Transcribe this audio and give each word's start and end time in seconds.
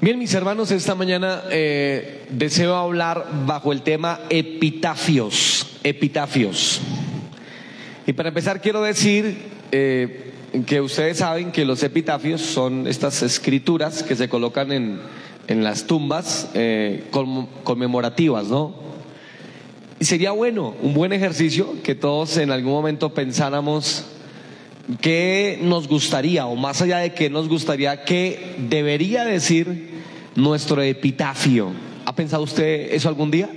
Bien, 0.00 0.16
mis 0.16 0.32
hermanos, 0.32 0.70
esta 0.70 0.94
mañana 0.94 1.42
eh, 1.50 2.24
deseo 2.30 2.76
hablar 2.76 3.26
bajo 3.46 3.72
el 3.72 3.82
tema 3.82 4.20
epitafios, 4.30 5.66
epitafios. 5.82 6.80
Y 8.06 8.12
para 8.12 8.28
empezar 8.28 8.60
quiero 8.60 8.80
decir 8.80 9.36
eh, 9.72 10.30
que 10.66 10.80
ustedes 10.80 11.18
saben 11.18 11.50
que 11.50 11.64
los 11.64 11.82
epitafios 11.82 12.42
son 12.42 12.86
estas 12.86 13.24
escrituras 13.24 14.04
que 14.04 14.14
se 14.14 14.28
colocan 14.28 14.70
en, 14.70 15.00
en 15.48 15.64
las 15.64 15.88
tumbas 15.88 16.48
eh, 16.54 17.02
conmemorativas, 17.64 18.46
¿no? 18.46 18.74
Y 19.98 20.04
sería 20.04 20.30
bueno, 20.30 20.76
un 20.80 20.94
buen 20.94 21.12
ejercicio 21.12 21.74
que 21.82 21.96
todos 21.96 22.36
en 22.36 22.52
algún 22.52 22.70
momento 22.72 23.14
pensáramos 23.14 24.06
qué 25.00 25.58
nos 25.62 25.88
gustaría, 25.88 26.46
o 26.46 26.56
más 26.56 26.80
allá 26.80 26.98
de 26.98 27.12
qué 27.12 27.30
nos 27.30 27.48
gustaría, 27.48 28.04
qué 28.04 28.56
debería 28.58 29.24
decir 29.24 30.00
nuestro 30.34 30.82
epitafio. 30.82 31.72
¿Ha 32.04 32.14
pensado 32.14 32.42
usted 32.42 32.92
eso 32.92 33.08
algún 33.08 33.30
día? 33.30 33.50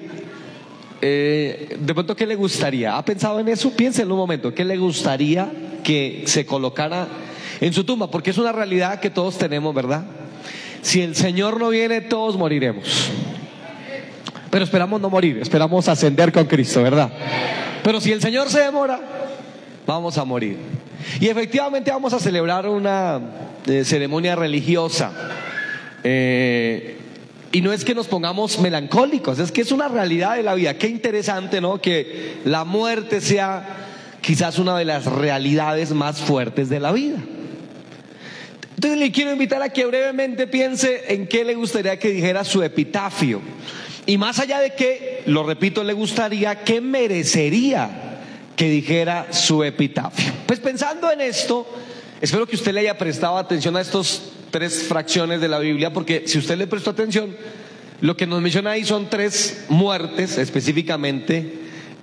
Eh, 1.01 1.77
de 1.79 1.93
pronto, 1.93 2.15
¿qué 2.15 2.27
le 2.27 2.35
gustaría? 2.35 2.95
¿Ha 2.95 3.03
pensado 3.03 3.39
en 3.39 3.47
eso? 3.47 3.71
Piense 3.71 4.03
en 4.03 4.11
un 4.11 4.17
momento, 4.17 4.53
¿qué 4.53 4.65
le 4.65 4.77
gustaría 4.77 5.51
que 5.83 6.23
se 6.25 6.45
colocara 6.45 7.07
en 7.59 7.73
su 7.73 7.83
tumba? 7.83 8.11
Porque 8.11 8.29
es 8.29 8.37
una 8.37 8.51
realidad 8.51 8.99
que 8.99 9.09
todos 9.09 9.37
tenemos, 9.37 9.73
¿verdad? 9.73 10.03
Si 10.81 11.01
el 11.01 11.15
Señor 11.15 11.59
no 11.59 11.69
viene, 11.69 12.01
todos 12.01 12.37
moriremos. 12.37 13.09
Pero 14.49 14.65
esperamos 14.65 14.99
no 14.99 15.09
morir, 15.09 15.37
esperamos 15.37 15.87
ascender 15.87 16.31
con 16.33 16.45
Cristo, 16.45 16.83
¿verdad? 16.83 17.09
Pero 17.83 18.01
si 18.01 18.11
el 18.11 18.21
Señor 18.21 18.49
se 18.49 18.59
demora, 18.59 18.99
vamos 19.85 20.17
a 20.17 20.25
morir. 20.25 20.57
Y 21.19 21.27
efectivamente 21.27 21.91
vamos 21.91 22.13
a 22.13 22.19
celebrar 22.19 22.67
una 22.67 23.19
eh, 23.65 23.83
ceremonia 23.83 24.35
religiosa. 24.35 25.11
Eh, 26.03 26.97
y 27.51 27.61
no 27.61 27.73
es 27.73 27.83
que 27.83 27.93
nos 27.93 28.07
pongamos 28.07 28.59
melancólicos, 28.59 29.39
es 29.39 29.51
que 29.51 29.61
es 29.61 29.71
una 29.71 29.87
realidad 29.87 30.35
de 30.35 30.43
la 30.43 30.55
vida. 30.55 30.77
Qué 30.77 30.87
interesante, 30.87 31.59
¿no? 31.59 31.81
Que 31.81 32.37
la 32.45 32.63
muerte 32.63 33.19
sea 33.19 33.87
quizás 34.21 34.57
una 34.57 34.77
de 34.77 34.85
las 34.85 35.05
realidades 35.05 35.91
más 35.91 36.19
fuertes 36.21 36.69
de 36.69 36.79
la 36.79 36.91
vida. 36.91 37.17
Entonces 38.75 38.99
le 38.99 39.11
quiero 39.11 39.33
invitar 39.33 39.61
a 39.61 39.69
que 39.69 39.85
brevemente 39.85 40.47
piense 40.47 41.13
en 41.13 41.27
qué 41.27 41.43
le 41.43 41.55
gustaría 41.55 41.99
que 41.99 42.09
dijera 42.09 42.43
su 42.43 42.63
epitafio. 42.63 43.41
Y 44.05 44.17
más 44.17 44.39
allá 44.39 44.59
de 44.59 44.73
qué, 44.73 45.21
lo 45.25 45.43
repito, 45.43 45.83
le 45.83 45.93
gustaría, 45.93 46.63
qué 46.63 46.81
merecería 46.81 48.10
que 48.55 48.69
dijera 48.69 49.31
su 49.31 49.63
epitafio. 49.63 50.31
Pues 50.45 50.59
pensando 50.59 51.11
en 51.11 51.21
esto, 51.21 51.67
espero 52.19 52.47
que 52.47 52.55
usted 52.55 52.73
le 52.73 52.81
haya 52.81 52.97
prestado 52.97 53.37
atención 53.37 53.75
a 53.75 53.81
estos 53.81 54.31
tres 54.51 54.83
fracciones 54.83 55.41
de 55.41 55.47
la 55.47 55.59
Biblia, 55.59 55.93
porque 55.93 56.23
si 56.27 56.37
usted 56.37 56.57
le 56.57 56.67
prestó 56.67 56.91
atención, 56.91 57.35
lo 58.01 58.17
que 58.17 58.27
nos 58.27 58.41
menciona 58.41 58.71
ahí 58.71 58.83
son 58.83 59.09
tres 59.09 59.65
muertes 59.69 60.37
específicamente, 60.37 61.59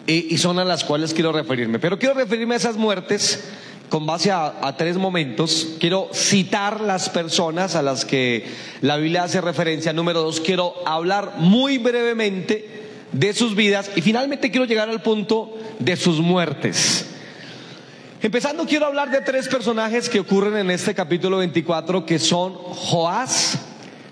y, 0.07 0.39
son 0.39 0.59
a 0.59 0.65
las 0.65 0.85
cuales 0.85 1.13
quiero 1.13 1.33
referirme. 1.33 1.79
Pero 1.79 1.99
quiero 1.99 2.15
referirme 2.15 2.55
a 2.55 2.57
esas 2.57 2.79
muertes 2.79 3.45
con 3.91 4.07
base 4.07 4.31
a, 4.31 4.55
a, 4.63 4.75
tres 4.75 4.97
momentos. 4.97 5.77
Quiero 5.79 6.09
citar 6.15 6.81
las 6.81 7.11
personas 7.11 7.77
a 7.77 7.83
las 7.83 8.07
que 8.07 8.47
la 8.81 8.97
Biblia 8.97 9.25
hace 9.25 9.43
referencia. 9.43 9.93
Número 9.93 10.23
dos, 10.23 10.41
quiero 10.41 10.73
hablar 10.87 11.35
muy 11.37 11.77
brevemente 11.77 12.88
de 13.13 13.33
sus 13.33 13.55
vidas 13.55 13.91
y 13.97 14.03
finalmente 14.03 14.51
quiero 14.51 14.67
llegar 14.67 14.89
al 14.89 15.03
punto 15.03 15.57
de 15.79 15.97
sus 15.97 16.21
muertes. 16.21 17.07
Empezando 18.21 18.67
quiero 18.67 18.87
hablar 18.87 19.11
de 19.11 19.21
tres 19.21 19.47
personajes 19.49 20.09
que 20.09 20.21
ocurren 20.21 20.57
en 20.57 20.71
este 20.71 20.95
capítulo 20.95 21.39
24 21.39 22.05
que 22.05 22.19
son 22.19 22.53
Joás, 22.53 23.59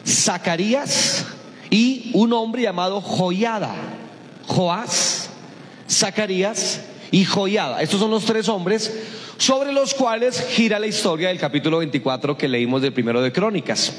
Zacarías 0.07 1.27
y 1.71 2.11
un 2.15 2.33
hombre 2.33 2.63
llamado 2.63 3.01
Joyada. 3.01 3.75
Joás, 4.47 5.29
Zacarías 5.91 6.83
y 7.11 7.25
Joyada. 7.25 7.83
Estos 7.83 7.99
son 7.99 8.13
los 8.13 8.25
tres 8.25 8.49
hombres 8.49 8.93
sobre 9.39 9.73
los 9.73 9.93
cuales 9.93 10.41
gira 10.51 10.79
la 10.79 10.87
historia 10.87 11.29
del 11.29 11.39
capítulo 11.39 11.79
24 11.79 12.39
que 12.39 12.49
leímos 12.49 12.83
del 12.83 12.93
primero 12.93 13.21
de 13.21 13.33
Crónicas. 13.33 13.93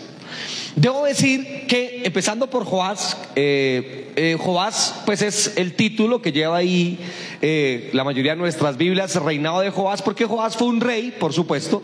Debo 0.78 1.06
decir 1.06 1.66
que, 1.66 2.04
empezando 2.06 2.52
por 2.52 2.64
Joás, 2.64 3.18
eh, 3.36 4.12
eh, 4.16 4.38
Joás, 4.40 5.02
pues 5.08 5.24
es 5.24 5.54
el 5.58 5.74
título 5.74 6.22
que 6.22 6.32
lleva 6.32 6.58
ahí 6.58 7.00
eh, 7.42 7.90
la 7.94 8.04
mayoría 8.04 8.34
de 8.34 8.38
nuestras 8.38 8.78
Biblias, 8.78 9.16
reinado 9.16 9.62
de 9.62 9.72
Joás, 9.72 10.04
porque 10.04 10.26
Joás 10.26 10.56
fue 10.56 10.68
un 10.68 10.80
rey, 10.80 11.12
por 11.20 11.34
supuesto, 11.34 11.82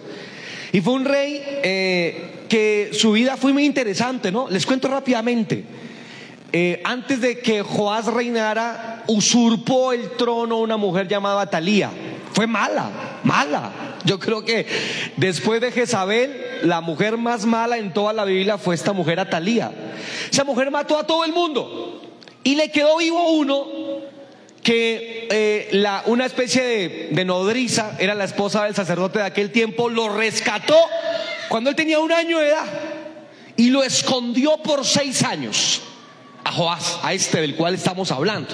y 0.72 0.80
fue 0.82 0.94
un 0.94 1.06
rey 1.06 1.42
que 2.48 2.92
su 2.94 3.14
vida 3.14 3.36
fue 3.36 3.52
muy 3.52 3.66
interesante, 3.66 4.32
¿no? 4.32 4.48
Les 4.48 4.64
cuento 4.64 4.88
rápidamente. 4.88 5.64
antes 6.84 7.20
de 7.20 7.40
que 7.40 7.64
Joás 7.64 8.06
reinara, 8.06 9.06
usurpó 9.08 9.92
el 9.92 10.12
trono 10.12 10.60
una 10.60 10.78
mujer 10.78 11.08
llamada 11.08 11.50
Talía. 11.50 11.90
Fue 12.34 12.46
mala, 12.46 12.92
mala. 13.24 13.72
Yo 14.06 14.20
creo 14.20 14.46
que 14.46 14.68
después 15.18 15.62
de 15.62 15.72
Jezabel, 15.72 16.53
la 16.62 16.82
mujer 16.82 17.18
más 17.18 17.46
mala 17.46 17.78
en 17.78 17.94
toda 17.94 18.14
la 18.14 18.26
Biblia 18.26 18.58
fue 18.58 18.76
esta 18.76 18.94
mujer 18.94 19.20
Atalía. 19.20 19.72
Esa 20.32 20.44
mujer 20.44 20.72
mató 20.72 20.98
a 20.98 21.06
todo 21.06 21.26
el 21.26 21.34
mundo 21.34 22.02
y 22.44 22.56
le 22.56 22.72
quedó 22.72 22.98
vivo 22.98 23.32
uno 23.32 23.68
que 24.62 25.28
eh, 25.30 25.84
una 26.06 26.26
especie 26.26 26.64
de, 26.64 27.10
de 27.12 27.26
nodriza, 27.26 27.98
era 28.00 28.16
la 28.16 28.24
esposa 28.24 28.64
del 28.64 28.76
sacerdote 28.76 29.20
de 29.20 29.26
aquel 29.26 29.52
tiempo, 29.52 29.90
lo 29.90 30.10
rescató 30.10 30.78
cuando 31.50 31.70
él 31.70 31.76
tenía 31.76 32.00
un 32.00 32.12
año 32.12 32.40
de 32.40 32.48
edad 32.48 32.66
y 33.58 33.70
lo 33.70 33.84
escondió 33.84 34.58
por 34.58 34.86
seis 34.86 35.24
años 35.24 35.82
a 36.44 36.52
Joás, 36.52 37.00
a 37.04 37.14
este 37.14 37.42
del 37.42 37.56
cual 37.56 37.76
estamos 37.76 38.12
hablando. 38.12 38.54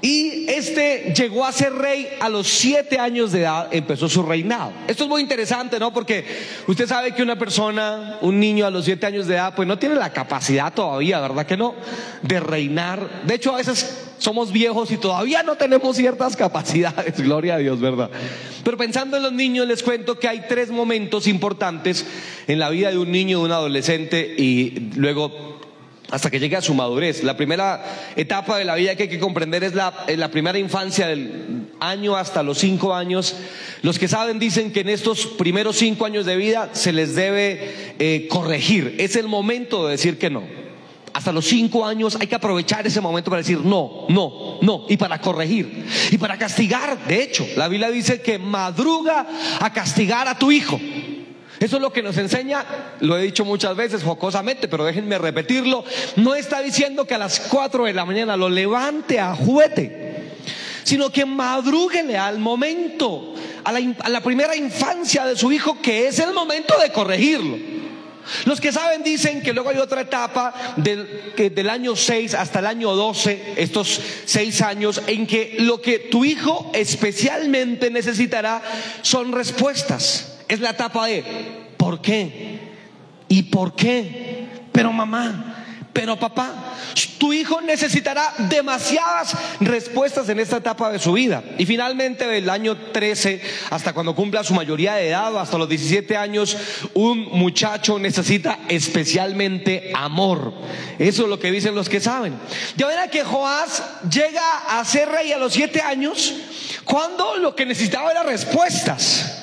Y 0.00 0.48
este 0.48 1.12
llegó 1.16 1.44
a 1.44 1.50
ser 1.50 1.72
rey 1.74 2.08
a 2.20 2.28
los 2.28 2.46
siete 2.46 2.98
años 2.98 3.32
de 3.32 3.40
edad, 3.40 3.68
empezó 3.72 4.08
su 4.08 4.22
reinado. 4.22 4.72
Esto 4.86 5.04
es 5.04 5.10
muy 5.10 5.20
interesante, 5.20 5.78
¿no? 5.80 5.92
Porque 5.92 6.24
usted 6.68 6.86
sabe 6.86 7.14
que 7.14 7.22
una 7.22 7.36
persona, 7.36 8.18
un 8.20 8.38
niño 8.38 8.64
a 8.64 8.70
los 8.70 8.84
siete 8.84 9.06
años 9.06 9.26
de 9.26 9.34
edad, 9.34 9.54
pues 9.56 9.66
no 9.66 9.78
tiene 9.78 9.96
la 9.96 10.12
capacidad 10.12 10.72
todavía, 10.72 11.20
¿verdad 11.20 11.46
que 11.46 11.56
no? 11.56 11.74
De 12.22 12.38
reinar. 12.38 13.22
De 13.24 13.34
hecho, 13.34 13.54
a 13.54 13.56
veces 13.56 14.06
somos 14.18 14.52
viejos 14.52 14.90
y 14.92 14.98
todavía 14.98 15.42
no 15.42 15.56
tenemos 15.56 15.96
ciertas 15.96 16.36
capacidades, 16.36 17.16
gloria 17.22 17.56
a 17.56 17.58
Dios, 17.58 17.80
¿verdad? 17.80 18.10
Pero 18.62 18.76
pensando 18.76 19.16
en 19.16 19.24
los 19.24 19.32
niños, 19.32 19.66
les 19.66 19.82
cuento 19.82 20.18
que 20.18 20.28
hay 20.28 20.44
tres 20.48 20.70
momentos 20.70 21.26
importantes 21.26 22.06
en 22.46 22.60
la 22.60 22.70
vida 22.70 22.90
de 22.90 22.98
un 22.98 23.10
niño, 23.10 23.40
de 23.40 23.44
un 23.46 23.52
adolescente 23.52 24.34
y 24.38 24.90
luego 24.94 25.58
hasta 26.10 26.30
que 26.30 26.40
llegue 26.40 26.56
a 26.56 26.62
su 26.62 26.74
madurez. 26.74 27.22
La 27.22 27.36
primera 27.36 27.84
etapa 28.16 28.58
de 28.58 28.64
la 28.64 28.74
vida 28.74 28.96
que 28.96 29.04
hay 29.04 29.08
que 29.08 29.18
comprender 29.18 29.64
es 29.64 29.74
la, 29.74 30.30
primera 30.30 30.58
infancia 30.58 31.06
del 31.06 31.68
año 31.80 32.16
hasta 32.16 32.42
los 32.42 32.58
cinco 32.58 32.94
años. 32.94 33.34
Los 33.82 33.98
que 33.98 34.08
saben 34.08 34.38
dicen 34.38 34.72
que 34.72 34.80
en 34.80 34.88
estos 34.88 35.26
primeros 35.26 35.76
cinco 35.76 36.06
años 36.06 36.24
de 36.24 36.36
vida 36.36 36.70
se 36.72 36.92
les 36.92 37.14
debe 37.14 37.94
eh, 37.98 38.26
corregir. 38.28 38.96
Es 38.98 39.16
el 39.16 39.28
momento 39.28 39.86
de 39.86 39.92
decir 39.92 40.18
que 40.18 40.30
no. 40.30 40.42
Hasta 41.12 41.32
los 41.32 41.46
cinco 41.46 41.84
años 41.84 42.16
hay 42.20 42.26
que 42.26 42.36
aprovechar 42.36 42.86
ese 42.86 43.00
momento 43.00 43.30
para 43.30 43.42
decir 43.42 43.58
no, 43.58 44.06
no, 44.08 44.58
no, 44.62 44.86
y 44.88 44.96
para 44.96 45.20
corregir, 45.20 45.84
y 46.10 46.18
para 46.18 46.38
castigar. 46.38 47.06
De 47.06 47.22
hecho, 47.22 47.46
la 47.56 47.66
Biblia 47.66 47.90
dice 47.90 48.20
que 48.20 48.38
madruga 48.38 49.26
a 49.58 49.72
castigar 49.72 50.28
a 50.28 50.38
tu 50.38 50.52
hijo. 50.52 50.78
Eso 51.60 51.76
es 51.76 51.82
lo 51.82 51.92
que 51.92 52.02
nos 52.02 52.16
enseña, 52.16 52.64
lo 53.00 53.18
he 53.18 53.22
dicho 53.22 53.44
muchas 53.44 53.74
veces 53.74 54.04
jocosamente, 54.04 54.68
pero 54.68 54.84
déjenme 54.84 55.18
repetirlo, 55.18 55.84
no 56.16 56.34
está 56.36 56.60
diciendo 56.62 57.04
que 57.04 57.14
a 57.14 57.18
las 57.18 57.40
4 57.40 57.84
de 57.84 57.92
la 57.92 58.04
mañana 58.04 58.36
lo 58.36 58.48
levante 58.48 59.18
a 59.18 59.34
juguete, 59.34 60.34
sino 60.84 61.10
que 61.10 61.26
madrúguele 61.26 62.16
al 62.16 62.38
momento, 62.38 63.34
a 63.64 63.72
la, 64.08 64.20
primera 64.20 64.54
infancia 64.54 65.26
de 65.26 65.36
su 65.36 65.50
hijo, 65.50 65.82
que 65.82 66.06
es 66.06 66.20
el 66.20 66.32
momento 66.32 66.74
de 66.80 66.92
corregirlo. 66.92 67.58
Los 68.44 68.60
que 68.60 68.72
saben 68.72 69.02
dicen 69.02 69.42
que 69.42 69.52
luego 69.52 69.70
hay 69.70 69.78
otra 69.78 70.02
etapa 70.02 70.54
del, 70.76 71.32
del, 71.34 71.70
año 71.70 71.96
6 71.96 72.34
hasta 72.34 72.60
el 72.60 72.66
año 72.66 72.94
12, 72.94 73.54
estos 73.56 74.00
seis 74.26 74.60
años, 74.62 75.02
en 75.06 75.26
que 75.26 75.56
lo 75.58 75.80
que 75.80 75.98
tu 75.98 76.24
hijo 76.24 76.70
especialmente 76.74 77.90
necesitará 77.90 78.62
son 79.02 79.32
respuestas 79.32 80.37
es 80.48 80.60
la 80.60 80.70
etapa 80.70 81.06
de 81.06 81.24
¿por 81.76 82.00
qué? 82.00 82.58
¿Y 83.28 83.44
por 83.44 83.76
qué? 83.76 84.48
Pero 84.72 84.92
mamá, 84.92 85.58
pero 85.92 86.16
papá, 86.16 86.76
tu 87.18 87.32
hijo 87.32 87.60
necesitará 87.60 88.32
demasiadas 88.38 89.36
respuestas 89.60 90.28
en 90.28 90.38
esta 90.38 90.58
etapa 90.58 90.92
de 90.92 91.00
su 91.00 91.12
vida. 91.12 91.42
Y 91.58 91.66
finalmente 91.66 92.26
del 92.26 92.48
año 92.48 92.76
13 92.92 93.40
hasta 93.70 93.92
cuando 93.92 94.14
cumpla 94.14 94.44
su 94.44 94.54
mayoría 94.54 94.94
de 94.94 95.08
edad, 95.08 95.36
hasta 95.36 95.58
los 95.58 95.68
17 95.68 96.16
años, 96.16 96.56
un 96.94 97.24
muchacho 97.32 97.98
necesita 97.98 98.60
especialmente 98.68 99.90
amor. 99.94 100.54
Eso 100.98 101.24
es 101.24 101.28
lo 101.28 101.40
que 101.40 101.50
dicen 101.50 101.74
los 101.74 101.88
que 101.88 102.00
saben. 102.00 102.34
De 102.76 102.84
manera 102.84 103.08
que 103.08 103.24
Joás 103.24 103.82
llega 104.08 104.78
a 104.78 104.84
ser 104.84 105.08
rey 105.08 105.32
a 105.32 105.38
los 105.38 105.52
7 105.52 105.80
años 105.80 106.32
cuando 106.84 107.36
lo 107.36 107.56
que 107.56 107.66
necesitaba 107.66 108.12
era 108.12 108.22
respuestas. 108.22 109.37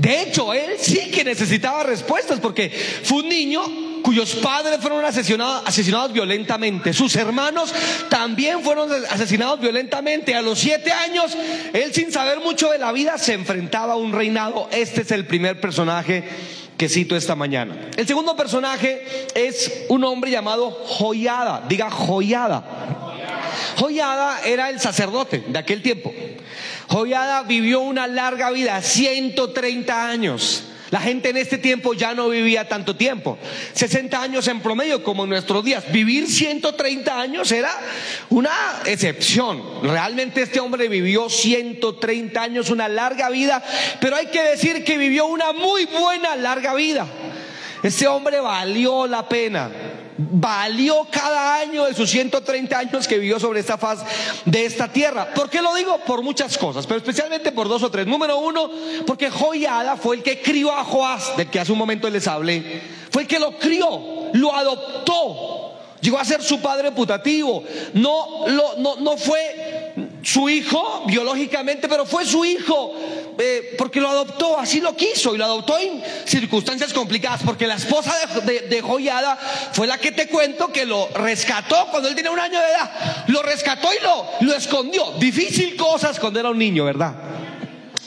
De 0.00 0.22
hecho, 0.22 0.54
él 0.54 0.76
sí 0.78 1.10
que 1.10 1.22
necesitaba 1.22 1.82
respuestas 1.82 2.40
porque 2.40 2.70
fue 3.02 3.18
un 3.18 3.28
niño 3.28 3.62
cuyos 4.02 4.34
padres 4.36 4.78
fueron 4.80 5.04
asesinados, 5.04 5.62
asesinados 5.66 6.10
violentamente. 6.10 6.94
Sus 6.94 7.14
hermanos 7.16 7.74
también 8.08 8.62
fueron 8.62 8.90
asesinados 9.10 9.60
violentamente. 9.60 10.34
A 10.34 10.40
los 10.40 10.58
siete 10.58 10.90
años, 10.90 11.36
él 11.74 11.92
sin 11.92 12.10
saber 12.12 12.40
mucho 12.40 12.70
de 12.70 12.78
la 12.78 12.92
vida 12.92 13.18
se 13.18 13.34
enfrentaba 13.34 13.92
a 13.92 13.96
un 13.96 14.12
reinado. 14.12 14.70
Este 14.72 15.02
es 15.02 15.10
el 15.10 15.26
primer 15.26 15.60
personaje 15.60 16.24
que 16.78 16.88
cito 16.88 17.14
esta 17.14 17.34
mañana. 17.34 17.90
El 17.94 18.06
segundo 18.06 18.34
personaje 18.34 19.02
es 19.34 19.84
un 19.90 20.02
hombre 20.04 20.30
llamado 20.30 20.70
Joyada. 20.70 21.66
Diga 21.68 21.90
Joyada. 21.90 22.64
Joyada 23.76 24.40
era 24.46 24.70
el 24.70 24.80
sacerdote 24.80 25.44
de 25.46 25.58
aquel 25.58 25.82
tiempo. 25.82 26.10
Joyada 26.90 27.44
vivió 27.44 27.80
una 27.80 28.08
larga 28.08 28.50
vida, 28.50 28.82
130 28.82 30.08
años. 30.08 30.64
La 30.90 31.00
gente 31.00 31.28
en 31.28 31.36
este 31.36 31.56
tiempo 31.56 31.94
ya 31.94 32.14
no 32.14 32.28
vivía 32.28 32.66
tanto 32.68 32.96
tiempo. 32.96 33.38
60 33.74 34.20
años 34.20 34.48
en 34.48 34.60
promedio, 34.60 35.04
como 35.04 35.22
en 35.22 35.30
nuestros 35.30 35.64
días. 35.64 35.84
Vivir 35.92 36.26
130 36.26 37.20
años 37.20 37.52
era 37.52 37.70
una 38.28 38.50
excepción. 38.84 39.62
Realmente 39.84 40.42
este 40.42 40.58
hombre 40.58 40.88
vivió 40.88 41.28
130 41.28 42.42
años, 42.42 42.70
una 42.70 42.88
larga 42.88 43.30
vida, 43.30 43.62
pero 44.00 44.16
hay 44.16 44.26
que 44.26 44.42
decir 44.42 44.82
que 44.82 44.98
vivió 44.98 45.26
una 45.26 45.52
muy 45.52 45.86
buena 45.86 46.34
larga 46.34 46.74
vida. 46.74 47.06
Este 47.84 48.08
hombre 48.08 48.40
valió 48.40 49.06
la 49.06 49.28
pena 49.28 49.70
valió 50.30 51.06
cada 51.10 51.56
año 51.58 51.86
de 51.86 51.94
sus 51.94 52.10
130 52.10 52.78
años 52.78 53.08
que 53.08 53.18
vivió 53.18 53.40
sobre 53.40 53.60
esta 53.60 53.78
faz 53.78 54.00
de 54.44 54.64
esta 54.64 54.88
tierra. 54.88 55.32
¿Por 55.34 55.48
qué 55.48 55.62
lo 55.62 55.74
digo? 55.74 55.98
Por 56.06 56.22
muchas 56.22 56.58
cosas, 56.58 56.86
pero 56.86 56.98
especialmente 56.98 57.52
por 57.52 57.68
dos 57.68 57.82
o 57.82 57.90
tres. 57.90 58.06
Número 58.06 58.38
uno, 58.38 58.70
porque 59.06 59.30
Joiada 59.30 59.96
fue 59.96 60.16
el 60.16 60.22
que 60.22 60.42
crió 60.42 60.72
a 60.72 60.84
Joás, 60.84 61.36
del 61.36 61.48
que 61.48 61.60
hace 61.60 61.72
un 61.72 61.78
momento 61.78 62.08
les 62.10 62.26
hablé. 62.26 62.82
Fue 63.10 63.22
el 63.22 63.28
que 63.28 63.38
lo 63.38 63.58
crió, 63.58 64.30
lo 64.32 64.54
adoptó. 64.54 65.70
Llegó 66.00 66.18
a 66.18 66.24
ser 66.24 66.42
su 66.42 66.60
padre 66.60 66.92
putativo. 66.92 67.62
No, 67.94 68.46
no, 68.48 68.96
no 68.96 69.16
fue 69.16 69.92
su 70.22 70.48
hijo 70.48 71.04
biológicamente, 71.06 71.88
pero 71.88 72.06
fue 72.06 72.24
su 72.24 72.44
hijo 72.44 72.94
eh, 73.40 73.74
porque 73.78 74.00
lo 74.00 74.08
adoptó, 74.08 74.58
así 74.58 74.80
lo 74.80 74.94
quiso 74.94 75.34
y 75.34 75.38
lo 75.38 75.44
adoptó 75.44 75.78
en 75.78 76.02
circunstancias 76.26 76.92
complicadas, 76.92 77.42
porque 77.44 77.66
la 77.66 77.76
esposa 77.76 78.14
de, 78.44 78.82
Joyada 78.82 79.38
fue 79.72 79.86
la 79.86 79.98
que 79.98 80.12
te 80.12 80.28
cuento 80.28 80.72
que 80.72 80.84
lo 80.84 81.08
rescató 81.14 81.88
cuando 81.90 82.08
él 82.08 82.14
tenía 82.14 82.30
un 82.30 82.38
año 82.38 82.60
de 82.60 82.66
edad, 82.66 83.24
lo 83.28 83.42
rescató 83.42 83.88
y 83.92 84.02
lo, 84.02 84.26
lo 84.40 84.54
escondió. 84.54 85.12
Difícil 85.18 85.76
cosa 85.76 86.10
esconder 86.10 86.44
a 86.46 86.50
un 86.50 86.58
niño, 86.58 86.84
¿verdad? 86.84 87.14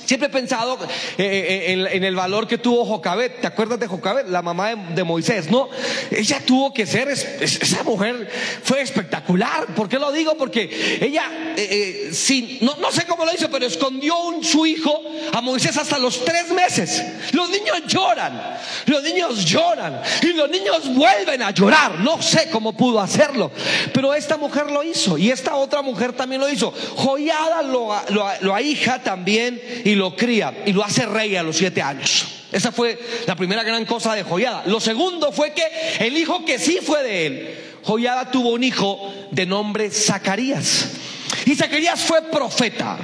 Siempre 0.05 0.27
he 0.27 0.31
pensado 0.31 0.77
eh, 1.17 1.65
eh, 1.67 1.87
en, 1.91 2.03
el 2.03 2.15
valor 2.15 2.47
que 2.47 2.57
tuvo 2.57 2.85
Jocabet. 2.85 3.41
¿Te 3.41 3.47
acuerdas 3.47 3.79
de 3.79 3.87
Jocabet? 3.87 4.27
La 4.27 4.41
mamá 4.41 4.75
de, 4.75 5.03
Moisés, 5.03 5.49
¿no? 5.49 5.69
Ella 6.11 6.41
tuvo 6.45 6.73
que 6.73 6.85
ser, 6.85 7.09
esa 7.09 7.83
mujer 7.83 8.29
fue 8.63 8.81
espectacular. 8.81 9.67
¿Por 9.75 9.87
qué 9.87 9.99
lo 9.99 10.11
digo? 10.11 10.35
Porque 10.37 10.99
ella, 11.01 11.53
eh, 11.55 12.09
sin, 12.11 12.59
no, 12.61 12.75
no, 12.77 12.91
sé 12.91 13.05
cómo 13.05 13.25
lo 13.25 13.33
hizo, 13.33 13.49
pero 13.49 13.65
escondió 13.65 14.15
su 14.41 14.65
hijo 14.65 15.01
a 15.31 15.41
Moisés 15.41 15.77
hasta 15.77 15.97
los 15.97 16.23
tres 16.25 16.51
meses. 16.51 17.03
Los 17.31 17.49
niños 17.49 17.83
lloran, 17.87 18.57
los 18.85 19.03
niños 19.03 19.45
lloran 19.45 20.01
y 20.21 20.33
los 20.33 20.49
niños 20.49 20.93
vuelven 20.93 21.41
a 21.41 21.51
llorar. 21.51 21.99
No 21.99 22.21
sé 22.21 22.49
cómo 22.51 22.73
pudo 22.73 22.99
hacerlo, 22.99 23.51
pero 23.93 24.13
esta 24.13 24.37
mujer 24.37 24.69
lo 24.69 24.83
hizo 24.83 25.17
y 25.17 25.31
esta 25.31 25.55
otra 25.55 25.81
mujer 25.81 26.13
también 26.13 26.41
lo 26.41 26.49
hizo. 26.49 26.73
Joyada 26.95 27.61
lo, 27.61 27.89
lo, 28.09 28.27
lo 28.41 28.53
también 29.03 29.61
y 29.83 29.92
y 29.93 29.95
lo 29.95 30.15
cría 30.15 30.63
y 30.65 30.73
lo 30.73 30.83
hace 30.83 31.05
rey 31.05 31.35
a 31.35 31.43
los 31.43 31.55
siete 31.55 31.81
años. 31.81 32.25
Esa 32.51 32.71
fue 32.71 32.99
la 33.27 33.35
primera 33.35 33.63
gran 33.63 33.85
cosa 33.85 34.15
de 34.15 34.23
Joyada. 34.23 34.63
Lo 34.65 34.79
segundo 34.79 35.31
fue 35.31 35.53
que 35.53 35.63
el 35.99 36.17
hijo 36.17 36.43
que 36.43 36.57
sí 36.57 36.79
fue 36.81 37.03
de 37.03 37.25
él, 37.25 37.55
Joyada 37.83 38.31
tuvo 38.31 38.49
un 38.51 38.63
hijo 38.63 39.13
de 39.31 39.45
nombre 39.45 39.91
Zacarías. 39.91 40.89
Y 41.45 41.55
Zacarías 41.55 42.01
fue 42.01 42.23
profeta, 42.23 42.97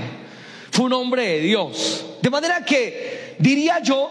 fue 0.71 0.85
un 0.85 0.93
hombre 0.93 1.27
de 1.27 1.39
Dios. 1.41 2.05
De 2.21 2.29
manera 2.31 2.65
que 2.65 3.35
diría 3.37 3.79
yo 3.83 4.09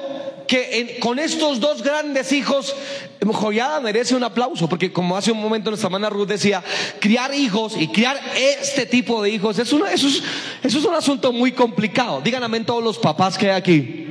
que 0.48 0.96
con 0.98 1.18
estos 1.18 1.60
dos 1.60 1.82
grandes 1.82 2.32
hijos, 2.32 2.74
Joyada 3.20 3.80
merece 3.80 4.14
un 4.14 4.24
aplauso, 4.24 4.68
porque 4.68 4.90
como 4.92 5.16
hace 5.16 5.30
un 5.30 5.40
momento 5.40 5.70
nuestra 5.70 5.88
hermana 5.88 6.08
Ruth 6.08 6.28
decía, 6.28 6.64
criar 6.98 7.34
hijos 7.34 7.74
y 7.78 7.88
criar 7.88 8.18
este 8.34 8.86
tipo 8.86 9.22
de 9.22 9.30
hijos, 9.30 9.58
es 9.58 9.72
es, 9.72 10.22
eso 10.62 10.78
es 10.78 10.84
un 10.84 10.94
asunto 10.94 11.32
muy 11.32 11.52
complicado. 11.52 12.20
Digan 12.22 12.42
amén 12.42 12.64
todos 12.64 12.82
los 12.82 12.98
papás 12.98 13.36
que 13.36 13.50
hay 13.50 13.56
aquí. 13.56 14.04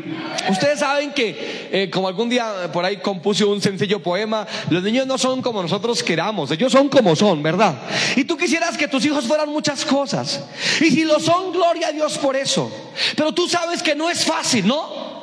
Ustedes 0.50 0.80
saben 0.80 1.12
que, 1.12 1.70
eh, 1.72 1.90
como 1.90 2.08
algún 2.08 2.30
día 2.30 2.72
por 2.72 2.86
ahí 2.86 2.98
compuse 2.98 3.44
un 3.44 3.62
sencillo 3.62 4.02
poema, 4.02 4.46
los 4.70 4.84
niños 4.84 5.08
no 5.08 5.18
son 5.18 5.42
como 5.42 5.62
nosotros 5.62 6.04
queramos, 6.04 6.52
ellos 6.52 6.72
son 6.72 6.88
como 6.88 7.16
son, 7.16 7.42
¿verdad? 7.42 7.76
Y 8.16 8.24
tú 8.24 8.38
quisieras 8.38 8.78
que 8.78 8.88
tus 8.88 9.04
hijos 9.06 9.26
fueran 9.26 9.50
muchas 9.50 9.84
cosas. 9.84 10.44
Y 10.80 10.92
si 10.92 11.04
lo 11.04 11.20
son, 11.20 11.52
gloria 11.52 11.88
a 11.88 11.92
Dios 11.92 12.18
por 12.18 12.36
eso. 12.36 12.72
Pero 13.16 13.34
tú 13.34 13.50
sabes 13.50 13.82
que 13.82 13.96
no 13.96 14.10
es 14.10 14.24
fácil, 14.24 14.68
¿no? 14.68 15.17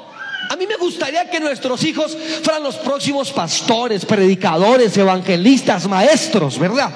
A 0.51 0.57
mí 0.57 0.67
me 0.67 0.77
gustaría 0.77 1.29
que 1.29 1.41
nuestros 1.41 1.83
hijos 1.85 2.17
fueran 2.43 2.63
los 2.63 2.77
próximos 2.77 3.33
pastores, 3.33 4.05
predicadores, 4.05 4.97
evangelistas, 4.97 5.89
maestros, 5.89 6.59
¿verdad? 6.59 6.91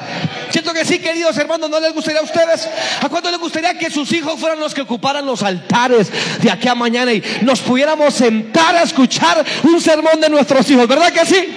Siento 0.51 0.73
que 0.73 0.85
sí, 0.85 0.99
queridos 0.99 1.37
hermanos, 1.39 1.71
¿no 1.71 1.81
les 1.81 1.93
gustaría 1.93 2.21
a 2.21 2.25
ustedes? 2.25 2.69
¿A 3.01 3.09
cuánto 3.09 3.31
les 3.31 3.41
gustaría 3.41 3.79
que 3.79 3.91
sus 3.91 4.13
hijos 4.13 4.39
fueran 4.39 4.61
los 4.61 4.75
que 4.75 4.83
ocuparan 4.83 5.25
los 5.25 5.43
altares 5.43 6.11
de 6.43 6.51
aquí 6.51 6.69
a 6.69 6.75
mañana 6.75 7.13
y 7.13 7.23
nos 7.43 7.61
pudiéramos 7.61 8.15
sentar 8.15 8.77
a 8.77 8.83
escuchar 8.83 9.45
un 9.65 9.81
sermón 9.81 10.21
de 10.21 10.29
nuestros 10.29 10.69
hijos? 10.71 10.87
¿Verdad 10.87 11.13
que 11.13 11.25
sí? 11.27 11.49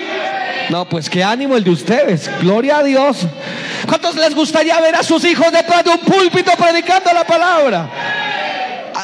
No, 0.70 0.88
pues 0.88 1.10
qué 1.10 1.24
ánimo 1.24 1.58
el 1.58 1.64
de 1.64 1.72
ustedes. 1.72 2.30
Gloria 2.40 2.78
a 2.78 2.84
Dios. 2.84 3.18
¿Cuántos 3.88 4.16
les 4.16 4.34
gustaría 4.34 4.80
ver 4.80 4.96
a 4.96 5.04
sus 5.04 5.24
hijos 5.26 5.52
detrás 5.52 5.84
de 5.84 5.90
un 5.90 6.00
púlpito 6.00 6.52
predicando 6.58 7.12
la 7.14 7.26
palabra? 7.26 7.90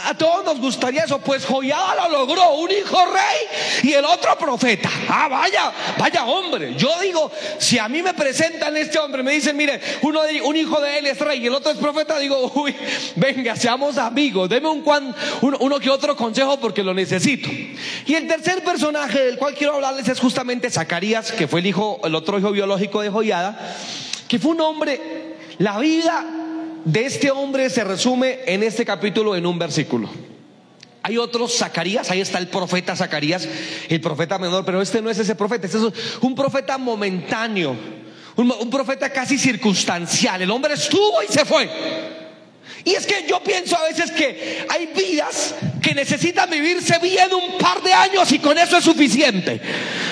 A, 0.08 0.14
todos 0.18 0.46
nos 0.46 0.60
gustaría 0.60 1.04
eso, 1.04 1.20
pues 1.20 1.46
Joyada 1.46 2.08
lo 2.08 2.20
logró, 2.20 2.56
un 2.56 2.72
hijo 2.72 2.98
rey 3.06 3.90
y 3.90 3.94
el 3.94 4.06
otro 4.06 4.38
profeta. 4.38 4.90
Ah, 5.10 5.28
vaya, 5.28 5.72
vaya 5.98 6.26
hombre. 6.26 6.76
Yo 6.76 6.90
digo, 7.02 7.32
si 7.58 7.78
a 7.78 7.88
mí 7.88 8.02
me 8.02 8.14
presentan 8.14 8.76
este 8.78 9.00
hombre, 9.00 9.24
me 9.24 9.32
dicen, 9.32 9.56
mire, 9.56 9.80
uno 10.02 10.24
de, 10.24 10.42
un 10.42 10.56
hijo 10.56 10.80
de 10.80 11.00
él 11.00 11.08
es 11.08 11.20
rey 11.20 11.44
y 11.44 11.48
el 11.48 11.54
otro 11.54 11.72
es 11.72 11.78
profeta, 11.78 12.18
digo, 12.20 12.52
uy, 12.56 12.76
venga, 13.16 13.56
seamos 13.56 13.98
amigos, 13.98 14.50
deme 14.50 14.70
un 14.70 14.84
uno, 15.42 15.58
uno 15.60 15.80
que 15.80 15.90
otro 15.90 16.16
consejo 16.16 16.60
porque 16.60 16.84
lo 16.84 16.94
necesito. 16.94 17.50
Y 18.06 18.14
el 18.14 18.28
tercer 18.28 18.64
personaje 18.64 19.20
del 19.20 19.38
cual 19.38 19.54
quiero 19.54 19.76
hablarles 19.76 20.08
es 20.08 20.20
justamente 20.20 20.70
Zacarías, 20.70 21.32
que 21.32 21.48
fue 21.48 21.60
el 21.60 21.66
hijo, 21.66 22.00
el 22.04 22.16
otro 22.16 22.40
hijo 22.40 22.52
biológico 22.52 23.02
de 23.02 23.10
Joyada, 23.10 23.76
que 24.28 24.40
fue 24.40 24.52
un 24.52 24.62
hombre, 24.62 25.36
la 25.60 25.80
vida 25.80 26.26
de 26.88 27.06
este 27.06 27.32
hombre 27.32 27.70
se 27.70 27.84
resume 27.84 28.40
en 28.46 28.64
este 28.64 28.86
capítulo 28.86 29.36
en 29.36 29.46
un 29.46 29.60
versículo. 29.60 30.10
Hay 31.04 31.18
otros 31.18 31.58
Zacarías, 31.58 32.10
ahí 32.12 32.22
está 32.22 32.38
el 32.38 32.48
profeta 32.48 32.96
Zacarías, 32.96 33.48
el 33.90 34.00
profeta 34.00 34.38
menor, 34.40 34.64
pero 34.64 34.82
este 34.82 35.02
no 35.02 35.10
es 35.10 35.20
ese 35.20 35.36
profeta, 35.36 35.66
este 35.66 35.78
es 35.78 35.84
un 36.22 36.34
profeta 36.34 36.78
momentáneo, 36.78 37.76
un, 38.38 38.52
un 38.52 38.70
profeta 38.70 39.10
casi 39.10 39.38
circunstancial. 39.38 40.42
El 40.42 40.50
hombre 40.50 40.76
estuvo 40.76 41.22
y 41.24 41.32
se 41.32 41.44
fue. 41.44 41.70
Y 42.86 42.92
es 42.92 43.06
que 43.06 43.26
yo 43.28 43.44
pienso 43.44 43.78
a 43.78 43.84
veces 43.84 44.12
que 44.12 44.66
hay 44.70 44.88
vidas 44.96 45.56
que 45.82 45.94
necesitan 45.94 46.50
vivirse 46.50 47.00
bien 47.00 47.34
un 47.34 47.58
par 47.58 47.84
de 47.84 47.92
años 47.92 48.32
y 48.32 48.40
con 48.40 48.58
eso 48.58 48.78
es 48.78 48.84
suficiente. 48.86 49.60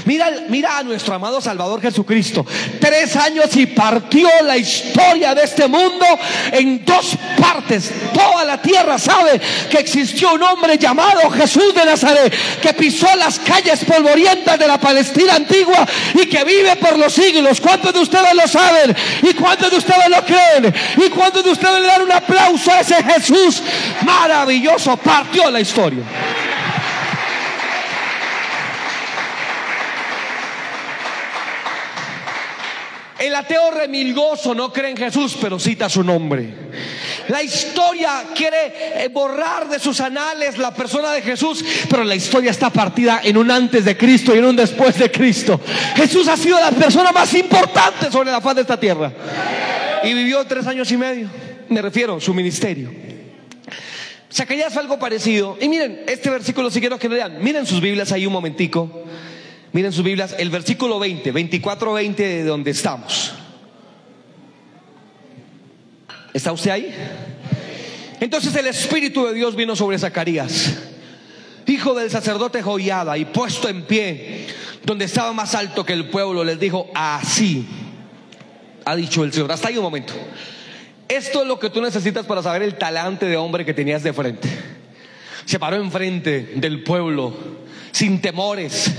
Mira, 0.05 0.31
mira 0.49 0.77
a 0.77 0.83
nuestro 0.83 1.13
amado 1.15 1.41
Salvador 1.41 1.81
Jesucristo. 1.81 2.45
Tres 2.79 3.15
años 3.15 3.55
y 3.55 3.65
partió 3.65 4.27
la 4.43 4.57
historia 4.57 5.33
de 5.33 5.43
este 5.43 5.67
mundo 5.67 6.05
en 6.51 6.85
dos 6.85 7.17
partes. 7.39 7.91
Toda 8.13 8.43
la 8.45 8.61
tierra 8.61 8.97
sabe 8.97 9.39
que 9.69 9.77
existió 9.77 10.33
un 10.33 10.43
hombre 10.43 10.77
llamado 10.77 11.29
Jesús 11.31 11.73
de 11.73 11.85
Nazaret 11.85 12.33
que 12.61 12.73
pisó 12.73 13.07
las 13.17 13.39
calles 13.39 13.83
polvorientas 13.83 14.59
de 14.59 14.67
la 14.67 14.79
Palestina 14.79 15.35
antigua 15.35 15.85
y 16.13 16.27
que 16.27 16.43
vive 16.43 16.75
por 16.75 16.97
los 16.97 17.13
siglos. 17.13 17.59
¿Cuántos 17.59 17.93
de 17.93 17.99
ustedes 17.99 18.33
lo 18.33 18.47
saben? 18.47 18.95
¿Y 19.23 19.33
cuántos 19.33 19.71
de 19.71 19.77
ustedes 19.77 20.09
lo 20.09 20.23
creen? 20.23 20.73
¿Y 20.97 21.09
cuántos 21.09 21.43
de 21.43 21.51
ustedes 21.51 21.81
le 21.81 21.87
dan 21.87 22.01
un 22.03 22.11
aplauso? 22.11 22.71
ese 22.79 23.03
Jesús 23.03 23.61
maravilloso 24.03 24.97
partió 24.97 25.49
la 25.49 25.59
historia. 25.59 26.03
El 33.35 33.41
ateo 33.41 33.69
remilgoso 33.69 34.55
no 34.55 34.71
cree 34.71 34.91
en 34.91 34.95
Jesús, 34.95 35.37
pero 35.41 35.59
cita 35.59 35.89
su 35.89 36.05
nombre. 36.05 36.53
La 37.27 37.43
historia 37.43 38.23
quiere 38.33 39.03
eh, 39.03 39.09
borrar 39.11 39.67
de 39.67 39.77
sus 39.77 39.99
anales 39.99 40.57
la 40.57 40.73
persona 40.73 41.11
de 41.11 41.21
Jesús, 41.21 41.63
pero 41.89 42.05
la 42.05 42.15
historia 42.15 42.51
está 42.51 42.69
partida 42.69 43.19
en 43.21 43.35
un 43.35 43.51
antes 43.51 43.83
de 43.83 43.97
Cristo 43.97 44.33
y 44.33 44.37
en 44.37 44.45
un 44.45 44.55
después 44.55 44.97
de 44.97 45.11
Cristo. 45.11 45.59
Jesús 45.97 46.29
ha 46.29 46.37
sido 46.37 46.57
la 46.61 46.71
persona 46.71 47.11
más 47.11 47.33
importante 47.33 48.09
sobre 48.09 48.31
la 48.31 48.39
faz 48.39 48.55
de 48.55 48.61
esta 48.61 48.79
tierra. 48.79 49.11
Y 50.05 50.13
vivió 50.13 50.45
tres 50.45 50.65
años 50.67 50.89
y 50.91 50.95
medio 50.95 51.29
me 51.67 51.81
refiero, 51.81 52.21
su 52.21 52.33
ministerio. 52.33 52.89
Zacarías 54.31 54.71
fue 54.71 54.81
algo 54.81 54.99
parecido. 54.99 55.57
Y 55.59 55.67
miren, 55.67 56.03
este 56.07 56.29
versículo 56.29 56.69
si 56.69 56.79
quiero 56.79 56.99
que 56.99 57.09
lo 57.09 57.15
lean. 57.15 57.43
Miren 57.43 57.65
sus 57.65 57.81
Biblias 57.81 58.11
ahí 58.11 58.25
un 58.25 58.33
momentico. 58.33 59.03
Miren 59.75 59.91
sus 59.91 60.05
Biblias, 60.05 60.33
el 60.39 60.49
versículo 60.51 60.99
20, 60.99 61.33
24, 61.33 61.91
20 61.91 62.23
de 62.23 62.43
donde 62.45 62.71
estamos. 62.71 63.33
¿Está 66.33 66.53
usted 66.53 66.71
ahí? 66.71 66.95
Entonces 68.21 68.55
el 68.55 68.67
Espíritu 68.67 69.25
de 69.25 69.33
Dios 69.33 69.53
vino 69.53 69.75
sobre 69.75 69.99
Zacarías, 69.99 70.77
hijo 71.67 71.93
del 71.93 72.09
sacerdote 72.09 72.61
Joiada, 72.61 73.17
y 73.17 73.25
puesto 73.25 73.67
en 73.67 73.83
pie, 73.83 74.47
donde 74.85 75.03
estaba 75.03 75.33
más 75.33 75.53
alto 75.55 75.85
que 75.85 75.91
el 75.91 76.07
pueblo, 76.07 76.45
les 76.45 76.57
dijo, 76.57 76.89
así 76.95 77.67
ha 78.85 78.95
dicho 78.95 79.25
el 79.25 79.33
Señor. 79.33 79.51
Hasta 79.51 79.67
ahí 79.67 79.75
un 79.75 79.83
momento. 79.83 80.13
Esto 81.09 81.41
es 81.41 81.47
lo 81.49 81.59
que 81.59 81.69
tú 81.69 81.81
necesitas 81.81 82.25
para 82.25 82.41
saber 82.41 82.61
el 82.61 82.75
talante 82.75 83.25
de 83.25 83.35
hombre 83.35 83.65
que 83.65 83.73
tenías 83.73 84.03
de 84.03 84.13
frente. 84.13 84.47
Se 85.43 85.59
paró 85.59 85.75
enfrente 85.75 86.53
del 86.55 86.81
pueblo, 86.81 87.33
sin 87.91 88.21
temores, 88.21 88.89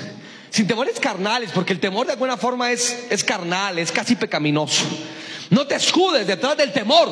sin 0.57 0.67
temores 0.67 0.99
carnales, 0.99 1.51
porque 1.53 1.75
el 1.75 1.81
temor 1.81 2.07
de 2.07 2.15
alguna 2.15 2.39
forma 2.39 2.73
es, 2.73 3.09
es 3.11 3.23
carnal, 3.23 3.79
es 3.79 3.93
casi 3.93 4.17
pecaminoso. 4.17 4.85
No 5.51 5.67
te 5.67 5.75
escudes 5.75 6.27
detrás 6.27 6.57
del 6.57 6.73
temor. 6.73 7.11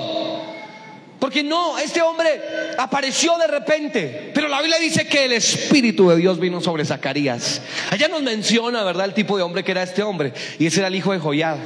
Porque 1.19 1.43
no, 1.43 1.77
este 1.77 2.01
hombre 2.01 2.41
apareció 2.79 3.37
de 3.37 3.47
repente. 3.47 4.31
Pero 4.35 4.49
la 4.49 4.63
Biblia 4.63 4.79
dice 4.79 5.07
que 5.07 5.27
el 5.27 5.33
Espíritu 5.35 6.09
de 6.09 6.17
Dios 6.17 6.41
vino 6.41 6.63
sobre 6.63 6.87
Zacarías. 6.87 7.61
Allá 7.91 8.09
nos 8.09 8.23
menciona, 8.23 8.83
¿verdad?, 8.83 9.05
el 9.05 9.13
tipo 9.13 9.37
de 9.37 9.43
hombre 9.43 9.63
que 9.63 9.73
era 9.73 9.83
este 9.83 10.03
hombre. 10.03 10.33
Y 10.59 10.65
ese 10.65 10.81
era 10.81 10.89
el 10.89 10.95
hijo 10.95 11.13
de 11.13 11.19
Joyad. 11.19 11.59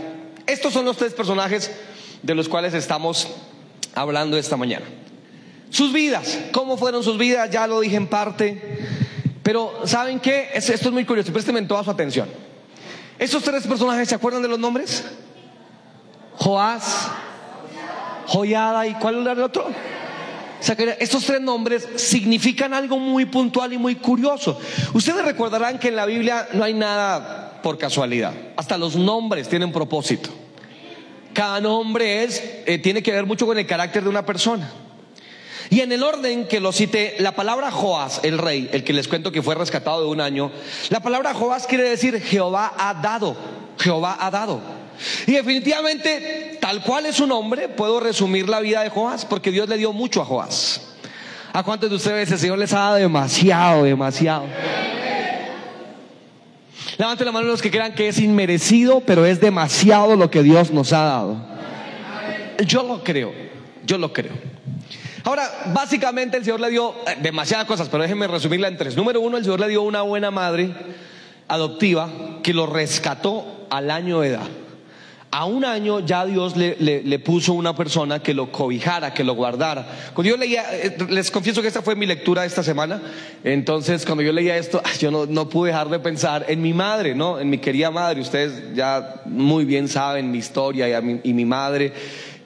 Estos 0.49 0.73
son 0.73 0.85
los 0.85 0.97
tres 0.97 1.15
personajes 1.15 1.71
de 2.25 2.35
los 2.35 2.49
cuales 2.49 2.75
estamos 2.75 3.29
hablando 3.95 4.37
esta 4.37 4.57
mañana. 4.57 4.87
Sus 5.71 5.93
vidas, 5.93 6.41
¿cómo 6.51 6.77
fueron 6.77 7.05
sus 7.05 7.19
vidas? 7.19 7.49
Ya 7.51 7.69
lo 7.69 7.79
dije 7.79 7.95
en 7.95 8.09
parte. 8.09 8.61
Pero 9.49 9.81
¿saben 9.87 10.21
qué? 10.21 10.51
Esto 10.53 10.75
es 10.75 10.93
muy 10.93 11.07
curioso, 11.07 11.33
présteme 11.33 11.63
toda 11.63 11.83
su 11.83 11.91
atención. 11.91 12.29
Estos 13.19 13.43
tres 13.43 13.67
personajes, 13.67 14.07
¿se 14.07 14.15
acuerdan 14.15 14.43
de 14.43 14.49
los 14.49 14.59
nombres? 14.59 15.03
Joás, 16.35 17.09
Joyada 18.27 18.87
y 18.87 18.93
¿cuál 18.97 19.23
era 19.23 19.33
el 19.33 19.41
otro? 19.41 19.71
estos 20.99 21.25
tres 21.25 21.41
nombres 21.41 21.89
significan 21.97 22.75
algo 22.75 22.99
muy 22.99 23.25
puntual 23.25 23.73
y 23.73 23.79
muy 23.79 23.95
curioso. 23.95 24.61
Ustedes 24.93 25.25
recordarán 25.25 25.79
que 25.79 25.89
en 25.89 25.97
la 25.97 26.05
Biblia 26.05 26.47
no 26.53 26.63
hay 26.63 26.75
nada 26.75 27.63
por 27.63 27.79
casualidad. 27.79 28.35
Hasta 28.55 28.77
los 28.77 28.97
nombres 28.97 29.49
tienen 29.49 29.73
propósito. 29.73 30.29
Cada 31.33 31.59
nombre 31.59 32.23
es, 32.23 32.45
eh, 32.67 32.77
tiene 32.77 33.03
que 33.03 33.13
ver 33.13 33.25
mucho 33.25 33.47
con 33.47 33.57
el 33.57 33.67
carácter 33.67 34.03
de 34.03 34.11
una 34.11 34.27
persona. 34.27 34.71
Y 35.71 35.81
en 35.81 35.93
el 35.93 36.03
orden 36.03 36.47
que 36.47 36.61
lo 36.61 36.73
cité, 36.73 37.17
la 37.19 37.33
palabra 37.33 37.71
Joás, 37.71 38.21
el 38.23 38.39
rey, 38.39 38.71
el 38.73 38.85
que 38.85 38.93
les 38.93 39.07
cuento 39.07 39.33
que 39.33 39.43
fue 39.43 39.55
rescatado 39.55 40.03
de 40.03 40.09
un 40.09 40.21
año, 40.21 40.51
la 40.89 41.01
palabra 41.01 41.35
Joás 41.35 41.67
quiere 41.67 41.89
decir 41.89 42.21
Jehová 42.21 42.73
ha 42.79 42.95
dado, 42.95 43.37
Jehová 43.79 44.17
ha 44.19 44.31
dado. 44.31 44.61
Y 45.27 45.33
definitivamente, 45.33 46.59
tal 46.61 46.83
cual 46.83 47.07
es 47.07 47.17
su 47.17 47.27
nombre, 47.27 47.69
puedo 47.69 48.01
resumir 48.01 48.49
la 48.49 48.61
vida 48.61 48.83
de 48.83 48.91
Joás, 48.91 49.25
porque 49.25 49.51
Dios 49.51 49.69
le 49.69 49.77
dio 49.77 49.93
mucho 49.93 50.23
a 50.23 50.25
Joás. 50.25 50.81
¿A 51.53 51.63
cuántos 51.63 51.91
de 51.91 51.97
ustedes 51.97 52.31
el 52.31 52.39
Señor 52.39 52.59
les 52.59 52.73
ha 52.73 52.79
dado 52.79 52.95
demasiado, 52.97 53.85
demasiado? 53.85 54.47
Levanten 56.97 57.27
la 57.27 57.33
mano 57.33 57.47
los 57.47 57.63
que 57.63 57.71
crean 57.71 57.95
que 57.95 58.09
es 58.09 58.19
inmerecido, 58.19 59.01
pero 59.01 59.25
es 59.25 59.41
demasiado 59.41 60.17
lo 60.17 60.31
que 60.31 60.43
Dios 60.43 60.73
nos 60.73 60.93
ha 60.93 61.03
dado. 61.05 61.37
Yo 62.67 62.83
lo 62.83 63.05
creo, 63.05 63.33
yo 63.85 63.99
lo 63.99 64.13
creo. 64.13 64.58
Ahora, 65.29 65.47
básicamente 65.75 66.39
el 66.39 66.45
Señor 66.45 66.59
le 66.59 66.71
dio 66.71 66.95
eh, 67.07 67.19
demasiadas 67.21 67.67
cosas, 67.67 67.91
pero 67.91 68.03
déjenme 68.03 68.27
resumirla 68.27 68.67
en 68.67 68.79
tres. 68.79 68.97
Número 68.97 69.21
uno, 69.21 69.37
el 69.37 69.45
Señor 69.45 69.61
le 69.61 69.69
dio 69.69 69.83
una 69.83 70.01
buena 70.01 70.31
madre 70.31 70.73
adoptiva 71.49 72.09
que 72.43 72.55
lo 72.55 72.65
rescató 72.65 73.67
al 73.69 73.91
año 73.91 74.21
de 74.21 74.29
edad. 74.29 74.47
A 75.31 75.45
un 75.45 75.67
año 75.67 76.01
ya 76.01 76.25
Dios 76.25 76.57
le, 76.57 77.19
puso 77.19 77.53
una 77.53 77.77
persona 77.77 78.23
que 78.23 78.33
lo 78.33 78.51
cobijara, 78.51 79.13
que 79.13 79.23
lo 79.23 79.35
guardara. 79.35 79.87
Cuando 80.15 80.31
yo 80.31 80.39
leía, 80.39 80.65
eh, 80.73 80.97
les 81.11 81.31
confieso 81.31 81.61
que 81.61 81.69
esta 81.69 81.83
fue 81.83 81.95
mi 81.95 82.07
lectura 82.07 82.47
esta 82.47 82.63
semana, 82.63 82.99
entonces 83.45 84.07
cuando 84.07 84.23
yo 84.23 84.33
leía 84.33 84.57
esto, 84.57 84.81
yo 84.99 85.11
no, 85.11 85.49
pude 85.51 85.73
dejar 85.73 85.91
de 85.91 85.99
pensar 85.99 86.47
en 86.49 86.63
mi 86.63 86.73
madre, 86.73 87.15
¿no? 87.15 87.39
En 87.39 87.51
mi 87.51 87.59
querida 87.59 87.91
madre. 87.91 88.23
Ustedes 88.23 88.75
ya 88.75 89.21
muy 89.27 89.67
bien 89.67 89.89
saben 89.89 90.31
mi 90.31 90.39
historia 90.39 90.89
y, 91.23 91.35
mi, 91.35 91.45
madre, 91.45 91.93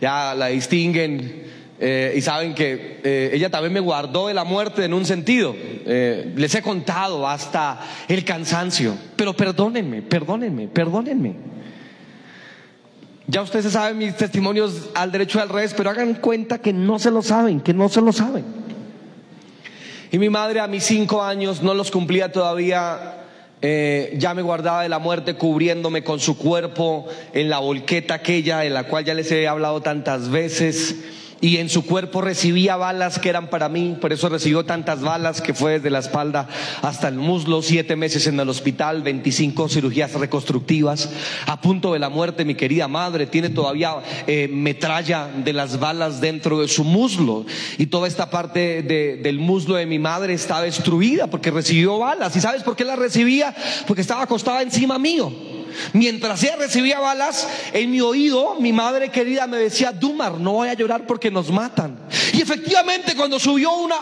ya 0.01 0.35
la 0.35 0.49
distinguen. 0.49 1.62
Eh, 1.85 2.15
y 2.15 2.21
saben 2.21 2.55
que 2.55 3.01
eh, 3.03 3.31
ella 3.33 3.51
también 3.51 3.73
me 3.73 3.81
guardó 3.81 4.29
de 4.29 4.35
la 4.35 4.45
muerte 4.45 4.85
en 4.85 4.95
un 4.95 5.05
sentido. 5.05 5.53
les 5.85 6.55
he 6.55 6.63
contado 6.63 7.27
hasta 7.27 7.81
el 8.07 8.25
cansancio. 8.25 8.95
Pero 9.17 9.35
perdónenme, 9.35 10.01
perdónenme, 10.01 10.69
perdónenme. 10.69 11.35
Ya 13.27 13.43
ustedes 13.43 13.73
saben 13.73 13.99
mis 13.99 14.17
testimonios 14.17 14.91
al 14.95 15.11
derecho 15.11 15.41
al 15.41 15.49
revés, 15.49 15.75
pero 15.77 15.91
hagan 15.91 16.15
cuenta 16.15 16.59
que 16.59 16.73
no 16.73 17.01
se 17.01 17.11
lo 17.11 17.21
saben, 17.21 17.61
que 17.61 17.75
no 17.75 17.89
se 17.89 18.01
lo 18.01 18.13
saben. 18.13 18.45
Y 20.13 20.19
mi 20.19 20.31
madre 20.31 20.61
a 20.61 20.69
mis 20.69 20.85
cinco 20.85 21.21
años 21.21 21.65
no 21.65 21.75
los 21.75 21.91
cumplía 21.91 22.31
todavía, 22.31 23.25
eh, 23.61 24.15
ya 24.19 24.35
me 24.35 24.43
guardaba 24.43 24.85
de 24.85 24.89
la 24.89 25.01
muerte 25.01 25.35
cubriéndome 25.35 26.05
con 26.05 26.21
su 26.21 26.39
cuerpo 26.39 27.09
en 27.33 27.51
la 27.51 27.59
volqueta 27.59 28.15
aquella 28.15 28.65
en 28.65 28.75
la 28.75 28.85
cual 28.85 29.05
ya 29.05 29.15
les 29.15 29.33
he 29.33 29.49
hablado 29.49 29.81
tantas 29.81 30.29
veces 30.29 30.97
y 31.43 31.57
en 31.57 31.69
su 31.69 31.85
cuerpo 31.85 32.23
recibía 32.23 32.77
balas 32.77 33.19
que 33.19 33.29
eran 33.29 33.51
para 33.51 33.69
mí, 33.69 33.97
por 34.01 34.13
eso 34.13 34.29
recibió 34.29 34.65
tantas 34.65 35.03
balas 35.03 35.43
que 35.43 35.53
fue 35.53 35.73
desde 35.73 35.91
la 35.91 35.99
espalda 35.99 36.49
hasta 36.83 37.09
el 37.09 37.17
muslo, 37.17 37.63
siete 37.63 37.97
meses 37.97 38.29
en 38.29 38.39
el 38.39 38.49
hospital, 38.49 39.03
25 39.03 39.69
cirugías 39.69 40.15
reconstructivas, 40.15 41.11
a 41.47 41.61
punto 41.61 41.93
de 41.93 41.99
la 41.99 42.09
muerte, 42.11 42.45
mi 42.45 42.55
querida 42.55 42.87
madre, 42.87 43.27
tiene 43.27 43.51
todavía 43.51 43.97
eh, 44.29 44.49
metralla 44.49 45.29
de 45.45 45.53
las 45.53 45.81
balas 45.81 46.21
dentro 46.21 46.61
de 46.61 46.69
su 46.69 46.85
muslo 46.85 47.45
y 47.77 47.87
toda 47.87 48.07
esta 48.07 48.31
parte 48.31 48.83
del 48.83 49.39
muslo 49.41 49.75
de 49.75 49.87
mi 49.87 49.99
madre 49.99 50.35
está 50.35 50.63
destruida 50.63 51.27
porque 51.27 51.51
recibió 51.51 51.99
balas. 51.99 52.37
¿Y 52.37 52.41
sabes 52.41 52.63
por 52.63 52.77
qué 52.77 52.85
la 52.85 52.95
recibía? 52.95 53.53
Porque 53.89 54.03
estaba 54.03 54.23
acostada 54.23 54.63
encima 54.63 54.97
mío. 54.97 55.52
Mientras 55.93 56.43
ella 56.43 56.57
recibía 56.57 57.01
balas, 57.01 57.49
en 57.73 57.91
mi 57.91 58.01
oído, 58.01 58.57
mi 58.61 58.73
madre 58.73 59.11
querida 59.11 59.47
me 59.47 59.57
decía, 59.57 59.93
Dumar, 59.93 60.39
no 60.39 60.53
voy 60.53 60.69
a 60.69 60.75
llorar 60.75 61.07
porque 61.07 61.31
nos 61.31 61.51
matan. 61.51 61.99
Y 62.33 62.41
efectivamente, 62.41 63.15
cuando 63.15 63.39
subió 63.39 63.73
una, 63.73 63.97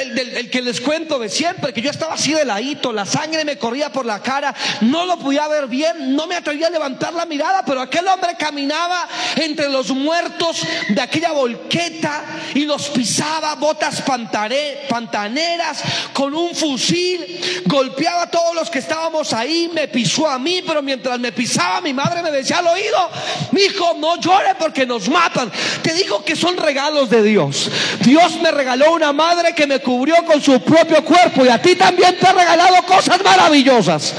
el, 0.00 0.50
que 0.50 0.62
les 0.62 0.80
cuento 0.80 1.18
de 1.18 1.28
siempre, 1.28 1.72
que 1.72 1.80
yo 1.80 1.90
estaba 1.90 2.14
así 2.14 2.32
de 2.32 2.44
ladito, 2.44 2.92
la 2.92 3.06
sangre 3.06 3.44
me 3.44 3.56
corría 3.56 3.90
por 3.90 4.04
la 4.04 4.20
cara, 4.20 4.54
no 4.82 5.06
lo 5.06 5.18
podía 5.18 5.46
ver 5.48 5.68
bien, 5.68 6.14
no 6.14 6.26
me 6.26 6.34
atrevía 6.34 6.66
a 6.66 6.70
levantar 6.70 7.14
la 7.14 7.26
mirada, 7.26 7.64
pero 7.64 7.80
aquel 7.80 8.06
hombre 8.08 8.36
caminaba 8.38 9.08
entre 9.36 9.68
los 9.68 9.90
muertos 9.90 10.62
de 10.88 11.00
aquella 11.00 11.32
volqueta 11.32 12.24
y 12.54 12.64
los 12.64 12.88
pisaba, 12.88 13.54
botas 13.54 14.02
pantaneras, 14.02 15.82
con 16.12 16.34
un 16.34 16.54
fusil, 16.54 17.62
golpeaba 17.66 18.22
a 18.22 18.30
todos 18.30 18.54
los 18.54 18.70
que 18.70 18.80
estábamos 18.80 19.32
ahí, 19.32 19.70
me 19.72 19.88
pisó 19.88 20.28
a 20.28 20.38
mí, 20.38 20.62
pero 20.66 20.82
mientras 20.82 21.07
me 21.16 21.32
pisaba, 21.32 21.80
mi 21.80 21.94
madre 21.94 22.22
me 22.22 22.30
decía 22.30 22.58
al 22.58 22.66
oído, 22.66 23.10
mi 23.52 23.62
hijo, 23.62 23.94
no 23.96 24.20
llore 24.20 24.54
porque 24.58 24.84
nos 24.84 25.08
matan. 25.08 25.50
Te 25.82 25.94
digo 25.94 26.24
que 26.24 26.36
son 26.36 26.56
regalos 26.56 27.08
de 27.08 27.22
Dios. 27.22 27.70
Dios 28.00 28.36
me 28.42 28.50
regaló 28.50 28.92
una 28.92 29.12
madre 29.12 29.54
que 29.54 29.66
me 29.66 29.78
cubrió 29.80 30.24
con 30.24 30.42
su 30.42 30.60
propio 30.60 31.04
cuerpo 31.04 31.44
y 31.44 31.48
a 31.48 31.62
ti 31.62 31.76
también 31.76 32.18
te 32.18 32.26
ha 32.26 32.32
regalado 32.32 32.82
cosas 32.84 33.22
maravillosas. 33.22 34.14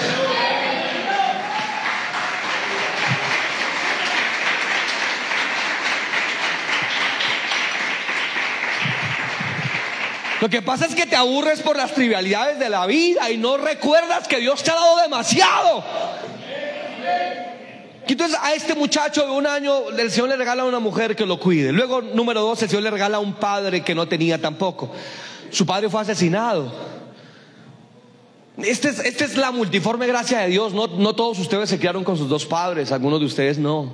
Lo 10.42 10.50
que 10.50 10.62
pasa 10.62 10.86
es 10.86 10.96
que 10.96 11.06
te 11.06 11.18
aburres 11.18 11.62
por 11.62 11.76
las 11.76 11.94
trivialidades 11.94 12.60
de 12.60 12.70
la 12.70 12.86
vida 12.86 13.30
y 13.30 13.36
no 13.36 13.58
recuerdas 13.58 14.28
que 14.28 14.38
Dios 14.38 14.64
te 14.64 14.72
ha 14.72 14.76
dado 14.76 14.98
demasiado. 15.02 15.84
Entonces 18.20 18.38
a 18.44 18.54
este 18.54 18.76
muchacho 18.76 19.26
de 19.26 19.32
un 19.32 19.48
año 19.48 19.92
el 19.98 20.12
Señor 20.12 20.28
le 20.28 20.36
regala 20.36 20.64
a 20.64 20.66
una 20.66 20.80
mujer 20.80 21.16
que 21.16 21.26
lo 21.26 21.40
cuide. 21.40 21.72
Luego, 21.72 22.02
número 22.02 22.42
dos, 22.42 22.62
el 22.62 22.68
Señor 22.68 22.84
le 22.84 22.92
regala 22.92 23.16
a 23.16 23.22
un 23.22 23.36
padre 23.36 23.82
que 23.82 23.96
no 23.96 24.10
tenía 24.10 24.38
tampoco. 24.42 24.92
Su 25.52 25.66
padre 25.66 25.90
fue 25.90 26.02
asesinado. 26.02 26.70
Esta 28.58 28.90
es, 28.90 29.00
esta 29.00 29.24
es 29.24 29.38
la 29.38 29.52
multiforme 29.52 30.06
gracia 30.06 30.40
de 30.40 30.50
Dios. 30.50 30.74
No, 30.74 31.16
todos 31.16 31.40
ustedes 31.40 31.70
se 31.70 31.78
criaron 31.78 32.04
con 32.04 32.18
sus 32.18 32.28
dos 32.28 32.46
padres, 32.46 32.92
algunos 32.92 33.22
de 33.22 33.26
ustedes 33.26 33.58
no. 33.58 33.94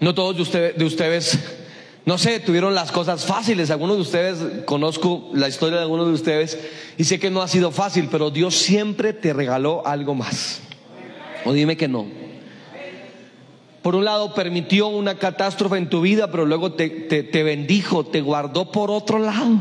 No 0.00 0.16
todos 0.16 0.34
de 0.52 0.84
ustedes, 0.84 1.38
no 2.04 2.18
sé, 2.18 2.40
tuvieron 2.40 2.74
las 2.74 2.90
cosas 2.90 3.24
fáciles. 3.24 3.70
Algunos 3.70 3.98
de 3.98 4.02
ustedes, 4.02 4.64
conozco 4.64 5.30
la 5.32 5.46
historia 5.46 5.76
de 5.76 5.82
algunos 5.84 6.08
de 6.08 6.14
ustedes 6.14 6.58
y 6.98 7.04
sé 7.04 7.20
que 7.20 7.30
no 7.30 7.40
ha 7.40 7.46
sido 7.46 7.70
fácil, 7.70 8.08
pero 8.10 8.32
Dios 8.32 8.56
siempre 8.56 9.12
te 9.12 9.32
regaló 9.32 9.86
algo 9.86 10.16
más. 10.16 10.60
O 11.44 11.52
dime 11.52 11.76
que 11.76 11.88
no. 11.88 12.06
Por 13.82 13.96
un 13.96 14.04
lado 14.04 14.32
permitió 14.32 14.86
una 14.86 15.18
catástrofe 15.18 15.76
en 15.76 15.90
tu 15.90 16.00
vida, 16.02 16.30
pero 16.30 16.46
luego 16.46 16.72
te, 16.72 16.88
te, 16.88 17.42
bendijo, 17.42 18.06
te 18.06 18.20
guardó 18.20 18.70
por 18.70 18.90
otro 18.92 19.18
lado. 19.18 19.58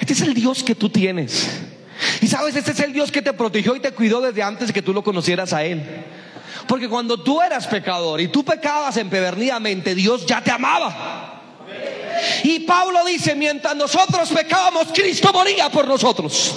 Este 0.00 0.14
es 0.14 0.20
el 0.20 0.34
Dios 0.34 0.64
que 0.64 0.74
tú 0.74 0.88
tienes. 0.88 1.48
Y 2.20 2.26
sabes, 2.26 2.56
este 2.56 2.72
es 2.72 2.80
el 2.80 2.92
Dios 2.92 3.12
que 3.12 3.22
te 3.22 3.32
protegió 3.32 3.76
y 3.76 3.80
te 3.80 3.92
cuidó 3.92 4.20
desde 4.20 4.42
antes 4.42 4.68
de 4.68 4.74
que 4.74 4.82
tú 4.82 4.92
lo 4.92 5.04
conocieras 5.04 5.52
a 5.52 5.64
Él. 5.64 5.80
Porque 6.66 6.88
cuando 6.88 7.22
tú 7.22 7.40
eras 7.40 7.68
pecador 7.68 8.20
y 8.20 8.28
tú 8.28 8.44
pecabas 8.44 8.96
empedernidamente, 8.96 9.94
Dios 9.94 10.26
ya 10.26 10.42
te 10.42 10.50
amaba. 10.50 11.42
Y 12.42 12.60
Pablo 12.60 13.04
dice, 13.04 13.36
mientras 13.36 13.76
nosotros 13.76 14.28
pecábamos, 14.30 14.88
Cristo 14.92 15.32
moría 15.32 15.68
por 15.68 15.86
nosotros. 15.86 16.56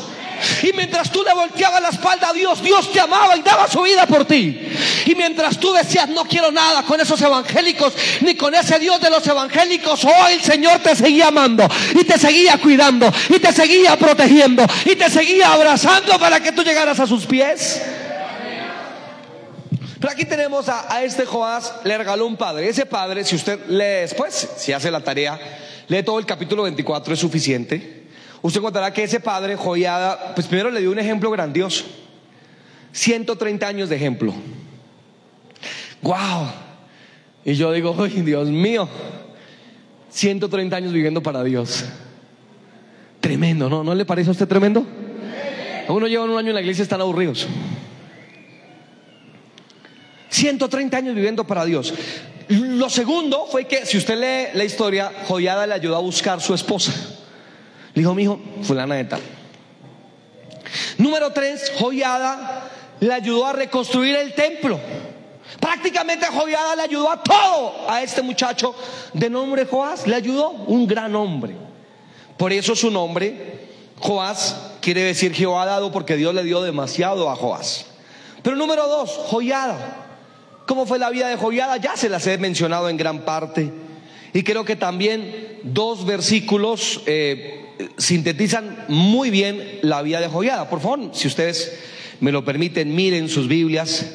Y 0.64 0.74
mientras 0.74 1.12
tú 1.12 1.24
le 1.24 1.34
volteabas 1.34 1.82
la 1.82 1.90
espalda 1.90 2.30
a 2.30 2.34
Dios, 2.34 2.62
Dios 2.62 2.92
te 2.92 3.00
amaba 3.00 3.36
y 3.36 3.42
daba 3.42 3.68
su 3.68 3.82
vida 3.82 4.06
por 4.06 4.26
ti. 4.26 4.60
Y 5.06 5.16
mientras 5.16 5.58
tú 5.58 5.74
decías, 5.74 6.10
no 6.10 6.26
quiero 6.26 6.52
nada 6.52 6.84
con 6.84 7.00
esos 7.00 7.22
evangélicos, 7.22 7.94
ni 8.22 8.36
con 8.36 8.54
ese 8.54 8.80
Dios 8.80 9.00
de 9.02 9.10
los 9.10 9.26
evangélicos, 9.26 10.04
hoy 10.06 10.34
el 10.34 10.42
Señor 10.42 10.80
te 10.80 10.96
seguía 10.96 11.28
amando 11.28 11.68
y 11.94 12.04
te 12.04 12.18
seguía 12.18 12.58
cuidando 12.58 13.12
y 13.30 13.40
te 13.40 13.52
seguía 13.52 13.98
protegiendo 13.98 14.66
y 14.86 14.96
te 14.96 15.10
seguía 15.10 15.54
abrazando 15.54 16.20
para 16.20 16.40
que 16.40 16.52
tú 16.52 16.64
llegaras 16.64 17.00
a 17.00 17.08
sus 17.08 17.26
pies. 17.26 17.82
Pero 20.00 20.14
aquí 20.14 20.26
tenemos 20.26 20.70
a, 20.70 21.04
este 21.04 21.26
Joás, 21.26 21.74
le 21.84 21.98
regaló 21.98 22.28
un 22.28 22.38
padre. 22.38 22.70
Ese 22.70 22.86
padre, 22.86 23.24
si 23.24 23.36
usted 23.36 23.66
lee 23.68 24.02
después, 24.02 24.48
si 24.58 24.72
hace 24.72 24.92
la 24.92 25.02
tarea, 25.02 25.40
lee 25.88 26.04
todo 26.04 26.20
el 26.20 26.26
capítulo 26.26 26.64
24, 26.64 27.14
es 27.14 27.20
suficiente. 27.20 28.07
Usted 28.42 28.60
encontrará 28.60 28.94
que 28.94 29.04
ese 29.04 29.20
padre, 29.20 29.56
Joyada, 29.56 30.36
pues 30.36 30.48
primero 30.48 30.70
le 30.70 30.80
dio 30.80 30.92
un 30.92 31.00
ejemplo 31.00 31.30
grandioso. 31.32 31.86
130 32.92 33.68
años 33.68 33.90
de 33.90 33.96
ejemplo. 33.96 34.34
¡Wow! 36.02 36.48
Y 37.46 37.54
yo 37.54 37.72
digo, 37.72 37.96
¡ay, 38.00 38.22
Dios 38.22 38.48
mío! 38.50 38.88
130 40.10 40.76
años 40.76 40.94
viviendo 40.94 41.22
para 41.22 41.44
Dios. 41.44 41.86
Tremendo, 43.20 43.70
¿no? 43.70 43.84
¿No 43.84 43.94
le 43.94 44.06
parece 44.06 44.30
a 44.30 44.32
usted 44.32 44.48
tremendo? 44.48 44.86
Uno 45.88 46.08
lleva 46.08 46.26
un 46.26 46.38
año 46.38 46.50
en 46.50 46.56
la 46.56 46.62
iglesia 46.62 46.82
y 46.82 46.84
están 46.84 47.02
aburridos. 47.02 47.48
130 50.30 50.98
años 50.98 51.16
viviendo 51.16 51.46
para 51.46 51.66
Dios. 51.66 51.94
Lo 52.50 52.90
segundo 52.90 53.46
fue 53.50 53.66
que, 53.66 53.86
si 53.86 53.98
usted 53.98 54.16
lee 54.16 54.58
la 54.58 54.64
historia, 54.64 55.12
Joyada 55.28 55.68
le 55.68 55.74
ayudó 55.74 55.96
a 55.96 56.02
buscar 56.02 56.42
su 56.42 56.54
esposa. 56.54 56.94
Dijo, 57.98 58.14
mi 58.14 58.24
hijo, 58.24 58.40
fulana 58.62 58.94
de 58.94 59.06
tal. 59.06 59.22
Número 61.00 61.32
tres, 61.32 61.72
Joyada 61.80 62.70
le 63.00 63.12
ayudó 63.12 63.48
a 63.48 63.54
reconstruir 63.54 64.16
el 64.16 64.36
templo. 64.36 64.80
Prácticamente 65.60 66.28
Joyada 66.28 66.76
le 66.76 66.84
ayudó 66.84 67.10
a 67.10 67.24
todo 67.24 67.90
a 67.90 68.04
este 68.04 68.22
muchacho 68.22 68.76
de 69.14 69.32
nombre 69.32 69.66
Joás. 69.66 70.06
Le 70.06 70.14
ayudó 70.14 70.52
un 70.52 70.86
gran 70.86 71.16
hombre. 71.16 71.56
Por 72.38 72.54
eso 72.54 72.76
su 72.76 72.92
nombre, 72.92 73.68
Joás, 73.98 74.74
quiere 74.80 75.02
decir 75.02 75.34
Jehová 75.34 75.66
dado 75.66 75.92
porque 75.92 76.18
Dios 76.18 76.36
le 76.36 76.44
dio 76.44 76.62
demasiado 76.62 77.32
a 77.32 77.36
Joás. 77.36 77.88
Pero 78.44 78.56
número 78.56 78.88
dos, 78.88 79.10
Joyada. 79.10 80.06
¿Cómo 80.68 80.86
fue 80.86 81.00
la 81.00 81.10
vida 81.10 81.30
de 81.30 81.36
Joyada? 81.36 81.78
Ya 81.78 81.98
se 81.98 82.10
las 82.10 82.28
he 82.28 82.38
mencionado 82.38 82.90
en 82.90 82.98
gran 82.98 83.26
parte. 83.26 83.74
Y 84.34 84.44
creo 84.44 84.66
que 84.66 84.76
también 84.76 85.62
dos 85.64 86.06
versículos 86.06 87.02
eh, 87.08 87.67
sintetizan 87.98 88.86
muy 88.88 89.30
bien 89.30 89.80
la 89.82 90.02
vida 90.02 90.20
de 90.20 90.28
Joyada. 90.28 90.70
Por 90.70 90.82
favor, 90.82 91.12
si 91.14 91.28
ustedes 91.28 91.78
me 92.20 92.32
lo 92.32 92.44
permiten, 92.44 92.96
miren 92.96 93.30
sus 93.30 93.48
Biblias. 93.48 94.06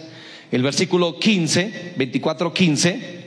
El 0.51 0.63
versículo 0.63 1.19
15, 1.19 1.95
24, 1.97 2.53
15 2.53 3.23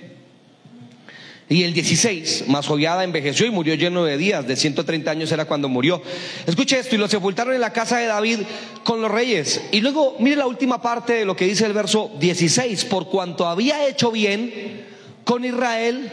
y 1.47 1.63
el 1.63 1.73
16, 1.73 2.45
más 2.47 2.65
Joyada 2.65 3.03
envejeció 3.03 3.45
y 3.45 3.51
murió 3.51 3.75
lleno 3.75 4.03
de 4.03 4.17
días, 4.17 4.47
de 4.47 4.55
130 4.55 5.11
años 5.11 5.31
era 5.31 5.45
cuando 5.45 5.69
murió. 5.69 6.01
Escuche 6.47 6.79
esto, 6.79 6.95
y 6.95 6.97
lo 6.97 7.07
sepultaron 7.07 7.53
en 7.53 7.61
la 7.61 7.71
casa 7.71 7.97
de 7.97 8.07
David 8.07 8.39
con 8.83 8.99
los 8.99 9.11
reyes. 9.11 9.61
Y 9.71 9.81
luego, 9.81 10.15
mire 10.19 10.37
la 10.37 10.47
última 10.47 10.81
parte 10.81 11.13
de 11.13 11.25
lo 11.25 11.35
que 11.35 11.45
dice 11.45 11.67
el 11.67 11.73
verso 11.73 12.11
16, 12.19 12.85
por 12.85 13.09
cuanto 13.09 13.47
había 13.47 13.87
hecho 13.87 14.11
bien 14.11 14.85
con 15.23 15.45
Israel 15.45 16.09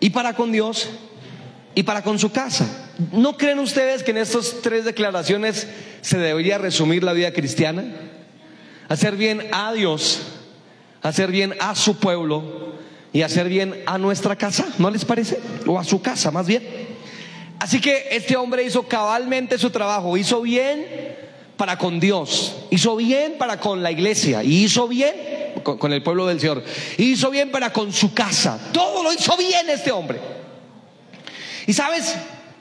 y 0.00 0.10
para 0.10 0.34
con 0.34 0.50
Dios 0.50 0.88
y 1.76 1.84
para 1.84 2.02
con 2.02 2.18
su 2.18 2.32
casa. 2.32 2.83
¿No 3.12 3.36
creen 3.36 3.58
ustedes 3.58 4.02
que 4.02 4.12
en 4.12 4.18
estas 4.18 4.56
tres 4.62 4.84
declaraciones 4.84 5.66
se 6.00 6.18
debería 6.18 6.58
resumir 6.58 7.02
la 7.02 7.12
vida 7.12 7.32
cristiana? 7.32 7.84
Hacer 8.88 9.16
bien 9.16 9.48
a 9.52 9.72
Dios, 9.72 10.20
hacer 11.02 11.30
bien 11.30 11.54
a 11.60 11.74
su 11.74 11.96
pueblo 11.96 12.74
y 13.12 13.22
hacer 13.22 13.48
bien 13.48 13.82
a 13.86 13.98
nuestra 13.98 14.36
casa, 14.36 14.66
¿no 14.78 14.90
les 14.90 15.04
parece? 15.04 15.40
O 15.66 15.78
a 15.78 15.84
su 15.84 16.02
casa, 16.02 16.30
más 16.30 16.46
bien. 16.46 16.62
Así 17.58 17.80
que 17.80 18.08
este 18.10 18.36
hombre 18.36 18.64
hizo 18.64 18.82
cabalmente 18.84 19.58
su 19.58 19.70
trabajo, 19.70 20.16
hizo 20.16 20.42
bien 20.42 20.86
para 21.56 21.78
con 21.78 22.00
Dios, 22.00 22.56
hizo 22.70 22.96
bien 22.96 23.36
para 23.38 23.58
con 23.58 23.82
la 23.82 23.90
iglesia 23.90 24.42
y 24.42 24.64
hizo 24.64 24.88
bien 24.88 25.14
con, 25.62 25.92
el 25.92 26.02
pueblo 26.02 26.26
del 26.26 26.40
Señor, 26.40 26.62
hizo 26.98 27.30
bien 27.30 27.50
para 27.50 27.72
con 27.72 27.92
su 27.92 28.12
casa, 28.12 28.58
todo 28.72 29.02
lo 29.02 29.12
hizo 29.12 29.36
bien 29.36 29.68
este 29.70 29.90
hombre. 29.90 30.18
Y 31.66 31.72
sabes, 31.72 32.16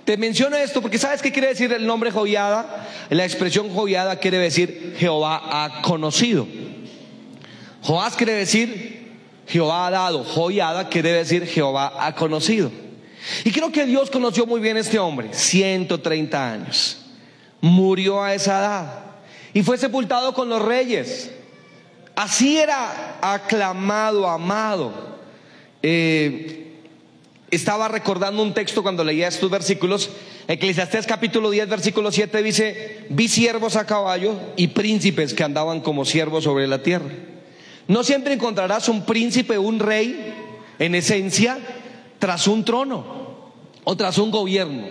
te 0.06 0.18
menciono 0.18 0.58
esto 0.58 0.82
porque 0.82 0.98
sabes 0.98 1.22
qué 1.22 1.32
quiere 1.32 1.50
decir 1.50 1.72
el 1.72 1.86
nombre 1.86 2.12
joviada, 2.12 2.88
la 3.10 3.24
expresión 3.24 3.70
joviada 3.74 4.18
quiere 4.18 4.38
decir 4.38 4.96
Jehová 4.98 5.42
ha 5.46 5.82
conocido. 5.82 6.46
Joás 7.82 8.16
quiere 8.16 8.34
decir 8.34 9.12
Jehová 9.48 9.88
ha 9.88 9.92
dado, 9.92 10.24
joyada 10.24 10.90
quiere 10.90 11.14
decir 11.14 11.46
Jehová 11.46 11.94
ha 12.00 12.16
conocido. 12.16 12.72
Y 13.46 13.52
creo 13.52 13.72
que 13.72 13.86
Dios 13.86 14.10
conoció 14.10 14.46
muy 14.46 14.60
bien 14.60 14.78
a 14.78 14.82
este 14.82 15.00
hombre, 15.00 15.34
130 15.34 16.52
años. 16.52 16.98
Murió 17.62 18.22
a 18.22 18.34
esa 18.34 18.60
edad 18.60 19.04
y 19.54 19.64
fue 19.64 19.78
sepultado 19.78 20.34
con 20.34 20.50
los 20.50 20.62
reyes. 20.62 21.32
Así 22.16 22.58
era 22.58 23.18
aclamado, 23.22 24.28
amado. 24.28 25.14
Eh, 25.82 26.63
estaba 27.56 27.88
recordando 27.88 28.42
un 28.42 28.54
texto 28.54 28.84
cuando 28.84 29.04
leía 29.04 29.28
estos 29.28 29.50
versículos. 29.50 30.10
Eclesiastés 30.48 31.06
capítulo 31.06 31.50
10, 31.52 31.70
versículo 31.70 32.12
7 32.12 32.44
dice, 32.44 33.06
vi 33.10 33.28
siervos 33.28 33.76
a 33.76 33.86
caballo 33.86 34.36
y 34.56 34.68
príncipes 34.68 35.34
que 35.34 35.44
andaban 35.44 35.82
como 35.82 36.06
siervos 36.06 36.44
sobre 36.44 36.68
la 36.68 36.84
tierra. 36.84 37.10
No 37.88 38.04
siempre 38.04 38.34
encontrarás 38.34 38.90
un 38.90 39.06
príncipe, 39.06 39.58
un 39.58 39.80
rey, 39.80 40.34
en 40.80 40.96
esencia, 40.96 41.60
tras 42.20 42.48
un 42.48 42.66
trono 42.66 43.52
o 43.84 43.98
tras 43.98 44.18
un 44.18 44.32
gobierno. 44.32 44.88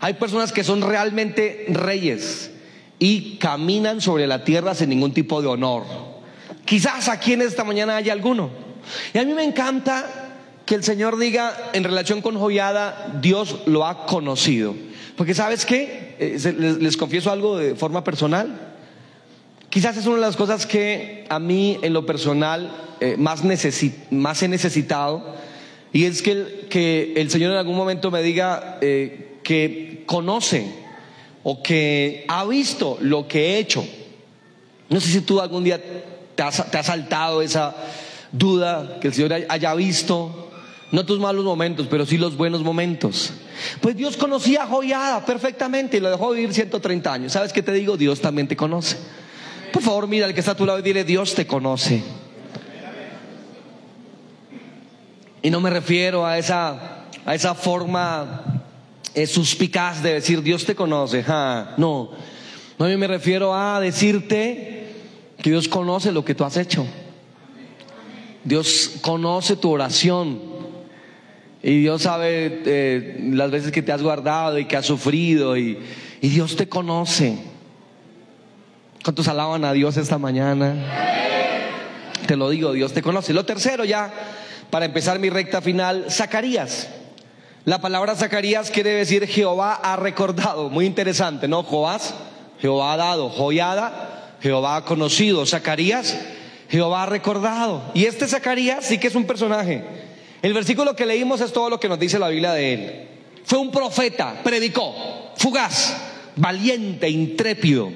Hay 0.00 0.14
personas 0.14 0.52
que 0.52 0.64
son 0.64 0.82
realmente 0.82 1.66
reyes 1.68 2.50
y 2.98 3.36
caminan 3.36 4.00
sobre 4.00 4.26
la 4.26 4.44
tierra 4.44 4.74
sin 4.74 4.90
ningún 4.90 5.12
tipo 5.12 5.40
de 5.40 5.48
honor. 5.48 5.84
Quizás 6.64 7.08
aquí 7.08 7.32
en 7.32 7.42
esta 7.42 7.64
mañana 7.64 7.96
haya 7.96 8.12
alguno. 8.12 8.50
Y 9.14 9.18
a 9.18 9.24
mí 9.24 9.32
me 9.34 9.44
encanta 9.44 10.19
que 10.70 10.76
el 10.76 10.84
Señor 10.84 11.18
diga 11.18 11.72
en 11.72 11.82
relación 11.82 12.22
con 12.22 12.38
Joyada, 12.38 13.18
Dios 13.20 13.56
lo 13.66 13.84
ha 13.84 14.06
conocido. 14.06 14.76
Porque 15.16 15.34
sabes 15.34 15.66
qué, 15.66 16.14
eh, 16.20 16.76
les, 16.78 16.96
confieso 16.96 17.32
algo 17.32 17.58
de 17.58 17.74
forma 17.74 18.04
personal. 18.04 18.76
Quizás 19.68 19.96
es 19.96 20.06
una 20.06 20.14
de 20.14 20.20
las 20.20 20.36
cosas 20.36 20.66
que 20.66 21.26
a 21.28 21.40
mí 21.40 21.76
en 21.82 21.92
lo 21.92 22.06
personal 22.06 22.70
eh, 23.00 23.16
más, 23.18 23.42
más 24.12 24.42
he 24.44 24.46
necesitado 24.46 25.34
y 25.92 26.04
es 26.04 26.22
que 26.22 26.30
el, 26.30 26.66
que 26.70 27.14
el 27.16 27.32
Señor 27.32 27.50
en 27.50 27.58
algún 27.58 27.74
momento 27.74 28.12
me 28.12 28.22
diga 28.22 28.78
eh, 28.80 29.40
que 29.42 30.04
conoce 30.06 30.72
o 31.42 31.64
que 31.64 32.26
ha 32.28 32.44
visto 32.44 32.96
lo 33.00 33.26
que 33.26 33.40
he 33.40 33.58
hecho. 33.58 33.84
No 34.88 35.00
sé 35.00 35.08
si 35.10 35.20
tú 35.22 35.40
algún 35.40 35.64
día 35.64 35.82
te 36.36 36.42
has, 36.44 36.70
te 36.70 36.80
saltado 36.84 37.42
esa 37.42 37.74
duda 38.30 39.00
que 39.00 39.08
el 39.08 39.14
Señor 39.14 39.32
haya 39.48 39.74
visto, 39.74 40.46
no 40.92 41.06
tus 41.06 41.20
malos 41.20 41.44
momentos, 41.44 41.86
pero 41.88 42.04
sí 42.04 42.18
los 42.18 42.36
buenos 42.36 42.62
momentos. 42.62 43.32
Pues 43.80 43.96
Dios 43.96 44.16
conocía 44.16 44.64
a 44.64 44.66
Joyada 44.66 45.24
perfectamente 45.24 45.98
y 45.98 46.00
lo 46.00 46.10
dejó 46.10 46.32
vivir 46.32 46.52
130 46.52 47.12
años. 47.12 47.32
¿Sabes 47.32 47.52
qué 47.52 47.62
te 47.62 47.72
digo? 47.72 47.96
Dios 47.96 48.20
también 48.20 48.48
te 48.48 48.56
conoce. 48.56 48.96
Por 49.72 49.82
favor, 49.82 50.08
mira 50.08 50.26
al 50.26 50.34
que 50.34 50.40
está 50.40 50.52
a 50.52 50.56
tu 50.56 50.66
lado 50.66 50.80
y 50.80 50.82
dile, 50.82 51.04
Dios 51.04 51.34
te 51.34 51.46
conoce. 51.46 52.02
Y 55.42 55.50
no 55.50 55.60
me 55.60 55.70
refiero 55.70 56.26
a 56.26 56.38
esa, 56.38 57.04
a 57.24 57.34
esa 57.34 57.54
forma 57.54 58.64
eh, 59.14 59.26
suspicaz 59.26 60.02
de 60.02 60.14
decir, 60.14 60.42
Dios 60.42 60.64
te 60.64 60.74
conoce. 60.74 61.24
no, 61.78 62.10
no, 62.78 62.88
yo 62.88 62.98
me 62.98 63.06
refiero 63.06 63.54
a 63.54 63.78
decirte 63.78 64.92
que 65.40 65.50
Dios 65.50 65.68
conoce 65.68 66.12
lo 66.12 66.24
que 66.24 66.34
tú 66.34 66.44
has 66.44 66.56
hecho. 66.56 66.86
Dios 68.42 68.92
conoce 69.02 69.56
tu 69.56 69.70
oración. 69.70 70.49
Y 71.62 71.80
Dios 71.80 72.02
sabe 72.02 72.62
eh, 72.64 73.20
las 73.32 73.50
veces 73.50 73.70
que 73.70 73.82
te 73.82 73.92
has 73.92 74.02
guardado 74.02 74.58
y 74.58 74.64
que 74.64 74.76
has 74.76 74.86
sufrido. 74.86 75.56
Y, 75.56 75.78
Dios 76.22 76.56
te 76.56 76.68
conoce. 76.68 77.38
¿Cuántos 79.02 79.28
alaban 79.28 79.64
a 79.64 79.72
Dios 79.72 79.96
esta 79.96 80.18
mañana? 80.18 80.74
Te 82.26 82.36
lo 82.36 82.50
digo, 82.50 82.72
Dios 82.72 82.92
te 82.92 83.02
conoce. 83.02 83.32
Lo 83.32 83.44
tercero 83.44 83.84
ya, 83.84 84.12
para 84.70 84.84
empezar 84.84 85.18
mi 85.18 85.30
recta 85.30 85.60
final, 85.60 86.06
Zacarías. 86.10 86.88
La 87.64 87.80
palabra 87.80 88.16
Zacarías 88.16 88.70
quiere 88.70 88.90
decir 88.90 89.26
Jehová 89.26 89.74
ha 89.74 89.96
recordado. 89.96 90.70
Muy 90.70 90.86
interesante, 90.86 91.48
¿no? 91.48 91.62
Joás, 91.62 92.14
Jehová 92.60 92.94
ha 92.94 92.96
dado. 92.96 93.30
Joyada, 93.30 94.36
Jehová 94.40 94.76
ha 94.76 94.84
conocido. 94.84 95.44
Zacarías, 95.46 96.16
Jehová 96.68 97.02
ha 97.02 97.06
recordado. 97.06 97.82
Y 97.94 98.04
este 98.04 98.26
Zacarías 98.26 98.84
sí 98.84 98.98
que 98.98 99.08
es 99.08 99.14
un 99.14 99.24
personaje. 99.24 100.09
El 100.42 100.54
versículo 100.54 100.96
que 100.96 101.06
leímos 101.06 101.40
es 101.40 101.52
todo 101.52 101.68
lo 101.68 101.78
que 101.78 101.88
nos 101.88 101.98
dice 101.98 102.18
la 102.18 102.28
Biblia 102.28 102.52
de 102.52 102.72
él. 102.72 103.08
Fue 103.44 103.58
un 103.58 103.70
profeta, 103.70 104.40
predicó, 104.42 105.32
fugaz, 105.36 105.96
valiente, 106.36 107.08
intrépido. 107.08 107.90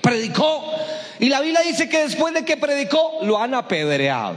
Predicó 0.00 0.72
y 1.20 1.28
la 1.28 1.40
Biblia 1.40 1.60
dice 1.62 1.88
que 1.88 2.00
después 2.00 2.32
de 2.32 2.44
que 2.44 2.56
predicó 2.56 3.18
lo 3.22 3.38
han 3.38 3.54
apedreado. 3.54 4.36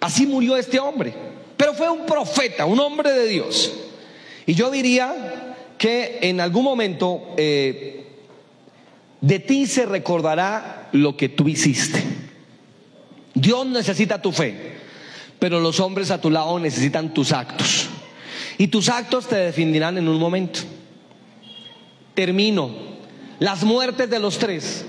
Así 0.00 0.26
murió 0.26 0.56
este 0.56 0.78
hombre. 0.78 1.12
Pero 1.56 1.74
fue 1.74 1.88
un 1.90 2.06
profeta, 2.06 2.66
un 2.66 2.78
hombre 2.80 3.12
de 3.12 3.26
Dios. 3.26 3.72
Y 4.46 4.54
yo 4.54 4.70
diría 4.70 5.54
que 5.78 6.18
en 6.22 6.40
algún 6.40 6.64
momento 6.64 7.34
eh, 7.36 8.06
de 9.20 9.38
ti 9.38 9.66
se 9.66 9.86
recordará 9.86 10.88
lo 10.92 11.16
que 11.16 11.28
tú 11.28 11.48
hiciste. 11.48 12.02
Dios 13.34 13.66
necesita 13.66 14.20
tu 14.20 14.30
fe, 14.32 14.76
pero 15.42 15.58
los 15.58 15.80
hombres 15.80 16.12
a 16.12 16.20
tu 16.20 16.30
lado 16.30 16.56
necesitan 16.60 17.12
tus 17.12 17.32
actos. 17.32 17.88
Y 18.58 18.68
tus 18.68 18.88
actos 18.88 19.26
te 19.26 19.34
definirán 19.34 19.98
en 19.98 20.06
un 20.06 20.16
momento. 20.16 20.60
Termino. 22.14 22.70
Las 23.40 23.64
muertes 23.64 24.08
de 24.08 24.20
los 24.20 24.38
tres, 24.38 24.84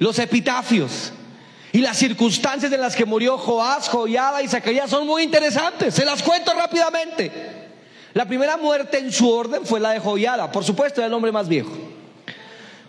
los 0.00 0.18
epitafios 0.18 1.12
y 1.70 1.78
las 1.78 1.98
circunstancias 1.98 2.72
en 2.72 2.80
las 2.80 2.96
que 2.96 3.04
murió 3.04 3.38
Joás, 3.38 3.88
Joyada 3.90 4.42
y 4.42 4.48
Zacarías 4.48 4.90
son 4.90 5.06
muy 5.06 5.22
interesantes. 5.22 5.94
Se 5.94 6.04
las 6.04 6.20
cuento 6.20 6.52
rápidamente. 6.52 7.30
La 8.12 8.24
primera 8.24 8.56
muerte 8.56 8.98
en 8.98 9.12
su 9.12 9.30
orden 9.30 9.64
fue 9.64 9.78
la 9.78 9.92
de 9.92 10.00
Joyada, 10.00 10.50
por 10.50 10.64
supuesto, 10.64 11.00
era 11.00 11.06
el 11.06 11.14
hombre 11.14 11.30
más 11.30 11.46
viejo. 11.46 11.70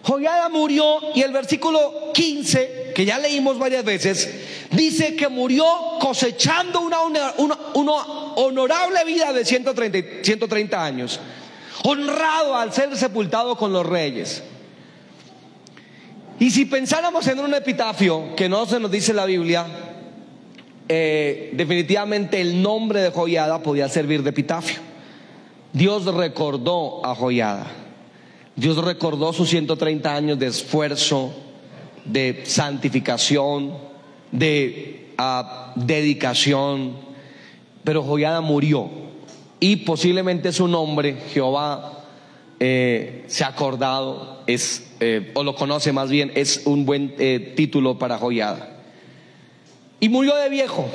Joyada 0.01 0.49
murió 0.49 0.99
y 1.13 1.21
el 1.21 1.31
versículo 1.31 2.11
15, 2.11 2.82
que 2.93 3.05
ya 3.05 3.17
leímos 3.19 3.57
varias 3.57 3.83
veces, 3.83 4.29
dice 4.71 5.15
que 5.15 5.27
murió 5.29 5.65
cosechando 5.99 6.81
una, 6.81 7.33
honorable 8.35 9.05
vida 9.05 9.33
de 9.33 9.45
130, 9.45 10.23
130 10.23 10.83
años, 10.83 11.19
honrado 11.83 12.55
al 12.55 12.73
ser 12.73 12.95
sepultado 12.97 13.55
con 13.55 13.73
los 13.73 13.85
reyes. 13.85 14.43
Y 16.39 16.51
si 16.51 16.65
pensáramos 16.65 17.27
en 17.27 17.39
un 17.39 17.53
epitafio 17.53 18.35
que 18.35 18.49
no 18.49 18.65
se 18.65 18.79
nos 18.79 18.91
dice 18.91 19.13
la 19.13 19.25
Biblia, 19.25 19.65
eh, 20.89 21.51
definitivamente 21.53 22.41
el 22.41 22.61
nombre 22.61 23.01
de 23.01 23.11
Joyada 23.11 23.63
podía 23.63 23.87
servir 23.87 24.23
de 24.23 24.31
epitafio. 24.31 24.79
Dios 25.71 26.05
recordó 26.05 27.05
a 27.05 27.15
Joyada. 27.15 27.67
Dios 28.55 28.77
recordó 28.77 29.33
sus 29.33 29.49
130 29.49 30.13
años 30.13 30.37
de 30.37 30.47
esfuerzo, 30.47 31.33
de 32.05 32.43
santificación, 32.45 33.77
de 34.31 35.09
ah, 35.17 35.73
dedicación, 35.75 36.95
pero 37.83 38.03
Joyada 38.03 38.41
murió 38.41 38.89
y 39.59 39.77
posiblemente 39.77 40.51
su 40.51 40.67
nombre, 40.67 41.15
Jehová, 41.33 42.03
eh, 42.59 43.23
se 43.27 43.45
ha 43.45 43.47
acordado, 43.47 44.43
es, 44.45 44.91
eh, 44.99 45.31
o 45.35 45.43
lo 45.43 45.55
conoce 45.55 45.93
más 45.93 46.09
bien, 46.09 46.33
es 46.35 46.63
un 46.65 46.85
buen 46.85 47.15
eh, 47.17 47.53
título 47.55 47.97
para 47.97 48.17
Joyada. 48.17 48.81
Y 50.01 50.09
murió 50.09 50.35
de 50.35 50.49
viejo. 50.49 50.85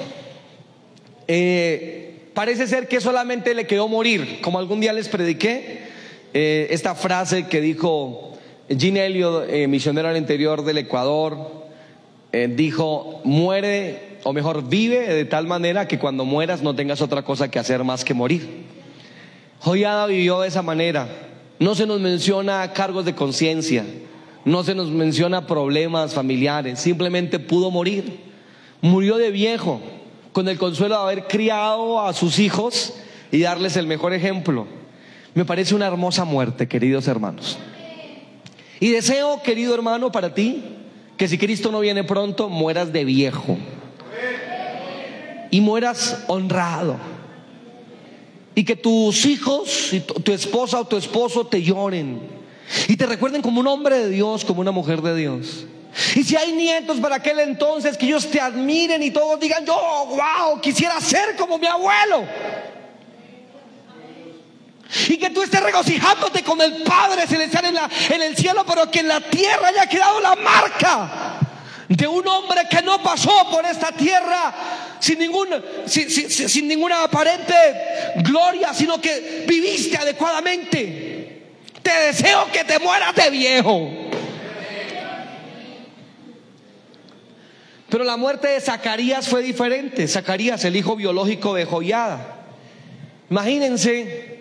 parece 2.35 2.66
ser 2.66 2.88
que 2.88 3.01
solamente 3.01 3.55
le 3.55 3.66
quedó 3.66 3.88
morir, 3.88 4.40
como 4.42 4.59
algún 4.59 4.81
día 4.81 4.92
les 4.92 5.09
prediqué 5.09 5.88
esta 6.35 6.94
frase 6.94 7.47
que 7.47 7.62
dijo 7.62 8.28
Gene 8.68 9.07
Elliot, 9.07 9.46
eh, 9.48 9.66
misionero 9.66 10.09
al 10.09 10.16
interior 10.16 10.62
del 10.62 10.78
Ecuador, 10.78 11.64
eh, 12.33 12.52
dijo, 12.54 13.22
muere, 13.24 14.18
o 14.24 14.35
mejor, 14.35 14.68
vive 14.68 15.14
de 15.14 15.24
tal 15.24 15.46
manera 15.46 15.88
que 15.88 15.98
cuando 15.98 16.26
mueras 16.26 16.61
no 16.61 16.74
tengas 16.74 17.00
otra 17.00 17.22
cosa 17.22 17.50
que 17.50 17.59
hacer 17.59 17.83
más 17.85 18.04
que 18.04 18.12
morir. 18.12 18.66
Joyada 19.61 20.07
vivió 20.07 20.40
de 20.40 20.48
esa 20.48 20.61
manera. 20.61 21.09
No 21.59 21.74
se 21.74 21.87
nos 21.87 22.00
menciona 22.00 22.72
cargos 22.74 23.07
de 23.07 23.14
conciencia, 23.14 23.85
no 24.44 24.62
se 24.62 24.74
nos 24.74 24.90
menciona 24.90 25.46
problemas 25.46 26.12
familiares, 26.12 26.78
simplemente 26.78 27.38
pudo 27.38 27.70
morir. 27.70 28.20
Murió 28.83 29.16
de 29.16 29.31
viejo, 29.31 29.81
con 30.33 30.46
el 30.46 30.59
consuelo 30.59 30.96
de 30.96 31.02
haber 31.02 31.26
criado 31.26 32.00
a 32.00 32.12
sus 32.12 32.38
hijos 32.38 32.92
y 33.33 33.40
darles 33.40 33.76
el 33.76 33.87
mejor 33.87 34.12
ejemplo. 34.12 34.66
Me 35.35 35.44
parece 35.44 35.74
una 35.74 35.87
hermosa 35.87 36.24
muerte, 36.24 36.68
queridos 36.68 37.09
hermanos. 37.09 37.59
Y 38.81 38.91
deseo, 38.91 39.43
querido 39.43 39.75
hermano, 39.75 40.12
para 40.12 40.35
ti, 40.35 40.62
que 41.17 41.29
si 41.29 41.37
Cristo 41.37 41.73
no 41.73 41.81
viene 41.81 42.05
pronto, 42.05 42.49
mueras 42.49 42.93
de 42.93 43.05
viejo. 43.05 43.59
Y 45.51 45.61
mueras 45.61 46.25
honrado. 46.29 46.97
Y 48.55 48.64
que 48.64 48.77
tus 48.77 49.25
hijos, 49.27 49.93
tu 50.23 50.33
esposa 50.33 50.81
o 50.81 50.87
tu 50.87 50.97
esposo 50.97 51.47
te 51.47 51.62
lloren. 51.62 52.21
Y 52.87 52.97
te 52.97 53.07
recuerden 53.07 53.43
como 53.43 53.61
un 53.61 53.67
hombre 53.67 53.99
de 53.99 54.11
Dios, 54.11 54.45
como 54.45 54.61
una 54.61 54.73
mujer 54.73 55.01
de 55.03 55.17
Dios. 55.17 55.67
Y 56.14 56.23
si 56.23 56.37
hay 56.37 56.53
nietos 56.53 56.99
para 56.99 57.17
aquel 57.17 57.41
entonces, 57.41 57.97
que 57.97 58.07
ellos 58.07 58.31
te 58.31 58.41
admiren 58.41 59.03
y 59.03 59.11
todos 59.11 59.41
digan, 59.41 59.64
yo, 59.67 59.75
wow, 59.75 60.61
quisiera 60.61 61.01
ser 61.01 61.35
como 61.37 61.59
mi 61.59 61.67
abuelo. 61.67 62.25
Y 65.09 65.18
que 65.18 65.31
tú 65.31 65.42
estés 65.42 65.62
regocijándote 65.62 66.42
con 66.42 66.61
el 66.61 66.83
Padre 66.83 67.27
Celestial 67.27 67.66
en, 67.66 67.74
la, 67.74 67.90
en 68.09 68.22
el 68.22 68.37
cielo, 68.37 68.64
pero 68.66 68.90
que 68.90 69.01
en 69.01 69.09
la 69.09 69.20
tierra 69.20 69.68
haya 69.68 69.87
quedado 69.87 70.20
la 70.20 70.35
marca 70.37 71.38
de 71.88 72.07
un 72.07 72.27
hombre 72.27 72.62
que 72.70 72.83
no 72.83 73.03
pasó 73.03 73.51
por 73.51 73.64
esta 73.64 73.92
tierra 73.92 74.55
sin, 75.01 75.18
ningún, 75.18 75.48
sin, 75.87 76.11
sin, 76.11 76.68
ninguna 76.68 77.05
aparente 77.05 77.55
gloria, 78.16 78.72
sino 78.74 79.01
que 79.01 79.44
viviste 79.46 79.96
adecuadamente. 79.96 81.42
Te 81.83 81.90
deseo 81.90 82.51
que 82.53 82.64
te 82.64 82.79
mueras 82.79 83.14
de 83.14 83.31
viejo. 83.31 83.90
Pero 87.88 88.05
la 88.05 88.18
muerte 88.18 88.48
de 88.48 88.61
Zacarías 88.61 89.29
fue 89.29 89.42
diferente. 89.42 90.07
Zacarías, 90.09 90.64
el 90.64 90.77
hijo 90.77 90.94
biológico 90.96 91.55
de 91.55 91.64
Joyada. 91.64 92.37
Imagínense 93.31 94.38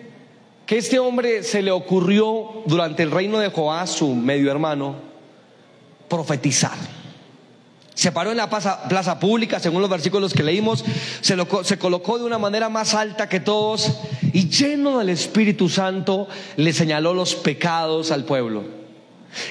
que 0.68 0.76
este 0.76 0.98
hombre 0.98 1.44
se 1.44 1.62
le 1.62 1.70
ocurrió 1.70 2.62
durante 2.66 3.02
el 3.02 3.10
reino 3.10 3.38
de 3.38 3.48
Joás, 3.48 3.88
su 3.88 4.14
medio 4.14 4.50
hermano, 4.50 4.96
profetizar. 6.10 6.76
Se 7.94 8.12
paró 8.12 8.32
en 8.32 8.36
la 8.36 8.50
plaza, 8.50 9.18
pública, 9.18 9.60
según 9.60 9.80
los 9.80 9.88
versículos 9.88 10.34
que 10.34 10.42
leímos, 10.42 10.84
se, 11.22 11.36
se 11.64 11.78
colocó 11.78 12.18
de 12.18 12.26
una 12.26 12.38
manera 12.38 12.68
más 12.68 12.92
alta 12.92 13.30
que 13.30 13.40
todos 13.40 13.98
y 14.34 14.50
lleno 14.50 14.98
del 14.98 15.08
Espíritu 15.08 15.70
Santo 15.70 16.28
le 16.56 16.74
señaló 16.74 17.14
los 17.14 17.34
pecados 17.34 18.10
al 18.10 18.24
pueblo. 18.24 18.64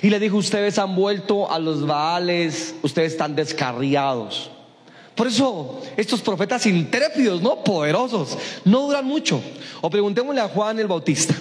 Y 0.04 0.12
le 0.12 0.20
dijo, 0.20 0.38
ustedes 0.38 0.78
han 0.78 0.96
vuelto 0.96 1.52
a 1.52 1.58
los 1.58 1.88
Baales, 1.88 2.76
ustedes 2.84 3.14
están 3.14 3.36
descarriados. 3.36 4.52
Por 5.18 5.26
eso 5.28 5.82
estos 5.98 6.22
profetas 6.22 6.68
intrépidos, 6.68 7.42
¿no? 7.42 7.64
Poderosos, 7.64 8.38
no 8.66 8.82
duran 8.82 9.04
mucho. 9.04 9.42
O 9.82 9.90
preguntémosle 9.90 10.40
a 10.40 10.48
Juan 10.48 10.78
el 10.78 10.86
Bautista, 10.86 11.34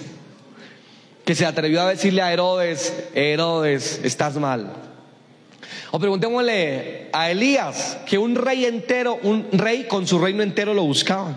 que 1.23 1.35
se 1.35 1.45
atrevió 1.45 1.83
a 1.83 1.89
decirle 1.89 2.23
a 2.23 2.33
Herodes, 2.33 2.91
Herodes, 3.13 4.01
estás 4.03 4.35
mal. 4.37 4.73
O 5.91 5.99
preguntémosle 5.99 7.09
a 7.13 7.29
Elías, 7.29 7.99
que 8.07 8.17
un 8.17 8.35
rey 8.35 8.65
entero, 8.65 9.19
un 9.21 9.47
rey 9.51 9.83
con 9.83 10.07
su 10.07 10.17
reino 10.17 10.41
entero 10.41 10.73
lo 10.73 10.83
buscaba. 10.83 11.35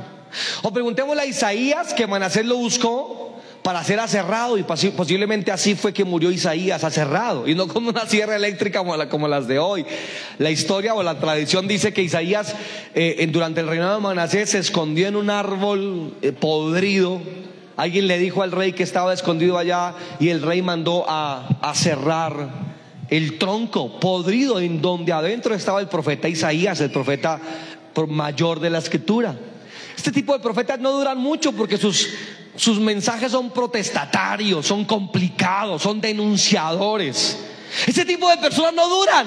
O 0.63 0.73
preguntémosle 0.73 1.21
a 1.21 1.27
Isaías, 1.27 1.93
que 1.93 2.07
Manasés 2.07 2.47
lo 2.47 2.57
buscó 2.57 3.30
para 3.63 3.85
ser 3.85 4.01
aserrado 4.01 4.57
y 4.57 4.63
posiblemente 4.63 5.53
así 5.53 5.75
fue 5.75 5.93
que 5.93 6.05
murió 6.05 6.31
Isaías 6.31 6.83
aserrado 6.83 7.47
y 7.47 7.55
no 7.55 7.69
con 7.69 7.87
una 7.87 8.07
sierra 8.07 8.37
eléctrica 8.37 8.83
como, 9.09 9.29
las 9.29 9.47
de 9.47 9.59
hoy. 9.59 9.85
La 10.39 10.51
historia 10.51 10.95
o 10.95 11.03
la 11.03 11.19
tradición 11.19 11.69
dice 11.69 11.93
que 11.93 12.03
Isaías 12.03 12.55
eh, 12.95 13.29
durante 13.31 13.61
el 13.61 13.67
reinado 13.67 13.97
de 13.97 14.01
Manasés 14.01 14.51
se 14.51 14.59
escondió 14.59 15.09
en 15.09 15.17
un 15.17 15.31
árbol 15.31 16.15
eh, 16.23 16.33
podrido. 16.33 17.21
Alguien 17.77 18.07
le 18.07 18.19
dijo 18.19 18.43
al 18.43 18.53
rey 18.53 18.73
que 18.73 18.83
estaba 18.83 19.13
escondido 19.13 19.59
allá 19.59 19.95
y 20.19 20.31
el 20.31 20.43
rey 20.43 20.63
mandó 20.63 21.05
a, 21.09 21.59
a 21.61 21.75
cerrar 21.75 22.71
el 23.09 23.39
tronco 23.39 23.99
podrido 24.01 24.61
en 24.61 24.81
donde 24.81 25.13
adentro 25.13 25.55
estaba 25.55 25.81
el 25.81 25.89
profeta 25.89 26.29
Isaías, 26.29 26.81
el 26.81 26.91
profeta 26.91 27.41
mayor 28.09 28.61
de 28.61 28.71
la 28.71 28.79
escritura. 28.79 29.37
Este 29.97 30.13
tipo 30.13 30.33
de 30.33 30.41
profetas 30.41 30.81
no 30.81 30.93
duran 30.93 31.19
mucho 31.19 31.53
porque 31.53 31.77
sus, 31.77 32.09
sus 32.57 32.79
mensajes 32.81 33.33
son 33.33 33.51
protestatarios, 33.51 34.67
son 34.67 34.85
complicados, 34.85 35.83
son 35.83 36.01
denunciadores. 36.01 37.39
Ese 37.87 38.05
tipo 38.05 38.29
de 38.29 38.37
personas 38.39 38.75
no 38.75 38.89
duran. 38.89 39.27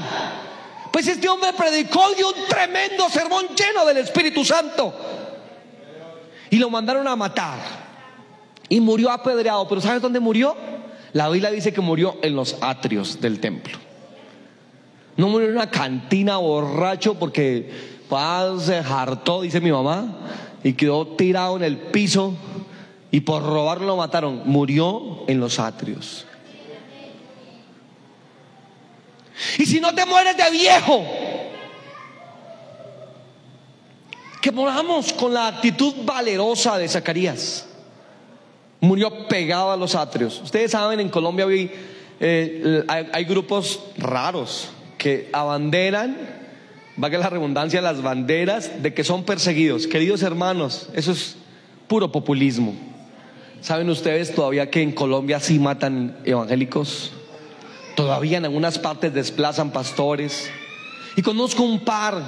Pues 0.92 1.08
este 1.08 1.28
hombre 1.28 1.52
predicó 1.54 2.12
de 2.12 2.24
un 2.24 2.34
tremendo 2.48 3.10
sermón 3.10 3.48
lleno 3.56 3.86
del 3.86 3.98
Espíritu 3.98 4.46
Santo. 4.46 4.94
Y 6.50 6.58
lo 6.58 6.70
mandaron 6.70 7.08
a 7.08 7.16
matar. 7.16 7.60
Y 8.70 8.80
murió 8.80 9.10
apedreado. 9.10 9.68
Pero 9.68 9.82
¿sabes 9.82 10.02
dónde 10.02 10.20
murió? 10.20 10.56
La 11.14 11.30
Biblia 11.30 11.50
dice 11.50 11.74
que 11.74 11.82
murió 11.82 12.18
en 12.22 12.36
los 12.36 12.58
atrios 12.62 13.22
del 13.22 13.40
templo. 13.40 13.78
No 15.16 15.30
murió 15.30 15.48
en 15.48 15.56
una 15.56 15.70
cantina 15.70 16.38
borracho 16.38 17.16
porque 17.16 17.94
se 18.60 18.76
hartó, 18.78 19.42
dice 19.42 19.60
mi 19.60 19.72
mamá, 19.72 20.06
y 20.64 20.74
quedó 20.74 21.08
tirado 21.08 21.58
en 21.58 21.64
el 21.64 21.78
piso 21.78 22.36
y 23.14 23.20
por 23.22 23.44
robarlo 23.44 23.86
lo 23.86 23.98
mataron. 23.98 24.42
Murió 24.46 25.24
en 25.28 25.40
los 25.40 25.60
atrios. 25.60 26.26
Y 29.60 29.68
si 29.68 29.80
no 29.80 29.94
te 29.94 30.04
mueres 30.04 30.36
de 30.36 30.50
viejo, 30.50 31.06
que 34.42 34.52
moramos 34.52 35.14
con 35.14 35.32
la 35.32 35.46
actitud 35.46 35.94
valerosa 36.04 36.80
de 36.80 36.90
Zacarías. 36.90 37.68
Murió 38.80 39.28
pegado 39.28 39.72
a 39.72 39.78
los 39.78 39.94
atrios. 39.94 40.42
Ustedes 40.44 40.72
saben, 40.72 41.00
en 41.00 41.10
Colombia 41.10 41.46
eh, 42.20 42.84
hay, 42.88 43.26
grupos 43.26 43.80
raros 43.96 44.70
que 44.98 45.30
abanderan, 45.32 46.18
va 47.02 47.12
que 47.12 47.20
la 47.20 47.30
redundancia, 47.30 47.80
las 47.80 48.02
banderas 48.02 48.82
de 48.82 48.92
que 48.96 49.04
son 49.04 49.24
perseguidos. 49.24 49.86
Queridos 49.86 50.24
hermanos, 50.24 50.90
eso 50.96 51.12
es 51.12 51.36
puro 51.88 52.12
populismo. 52.12 52.93
¿Saben 53.64 53.90
ustedes 53.90 54.36
todavía 54.36 54.70
que 54.70 54.82
en 54.82 54.92
Colombia 54.92 55.40
sí 55.40 55.58
matan 55.58 56.18
evangélicos? 56.26 57.14
Todavía 57.96 58.38
en 58.38 58.44
algunas 58.44 58.78
partes 58.78 59.14
desplazan 59.14 59.72
pastores. 59.72 60.52
Y 61.16 61.22
conozco 61.22 61.64
un 61.64 61.80
par 61.80 62.22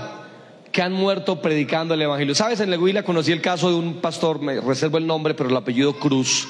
que 0.71 0.81
han 0.81 0.93
muerto 0.93 1.41
predicando 1.41 1.93
el 1.93 2.03
Evangelio. 2.03 2.33
¿Sabes? 2.35 2.61
En 2.61 2.71
la 2.71 2.79
Huila 2.79 3.03
conocí 3.03 3.33
el 3.33 3.41
caso 3.41 3.67
de 3.67 3.75
un 3.75 3.95
pastor, 3.95 4.39
me 4.39 4.61
reservo 4.61 4.97
el 4.97 5.07
nombre, 5.07 5.33
pero 5.33 5.49
el 5.49 5.57
apellido 5.57 5.99
Cruz. 5.99 6.47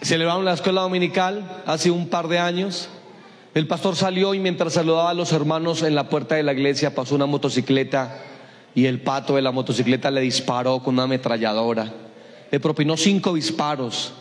Celebraron 0.00 0.44
la 0.44 0.52
escuela 0.52 0.82
dominical 0.82 1.62
hace 1.66 1.90
un 1.90 2.06
par 2.06 2.28
de 2.28 2.38
años. 2.38 2.88
El 3.54 3.66
pastor 3.66 3.96
salió 3.96 4.32
y 4.32 4.38
mientras 4.38 4.74
saludaba 4.74 5.10
a 5.10 5.14
los 5.14 5.32
hermanos 5.32 5.82
en 5.82 5.96
la 5.96 6.08
puerta 6.08 6.36
de 6.36 6.44
la 6.44 6.52
iglesia 6.52 6.94
pasó 6.94 7.16
una 7.16 7.26
motocicleta 7.26 8.16
y 8.76 8.86
el 8.86 9.02
pato 9.02 9.34
de 9.34 9.42
la 9.42 9.50
motocicleta 9.50 10.08
le 10.12 10.20
disparó 10.20 10.84
con 10.84 10.94
una 10.94 11.02
ametralladora. 11.02 12.09
Le 12.50 12.60
propinó 12.60 12.96
cinco 12.96 13.34
disparos 13.34 14.12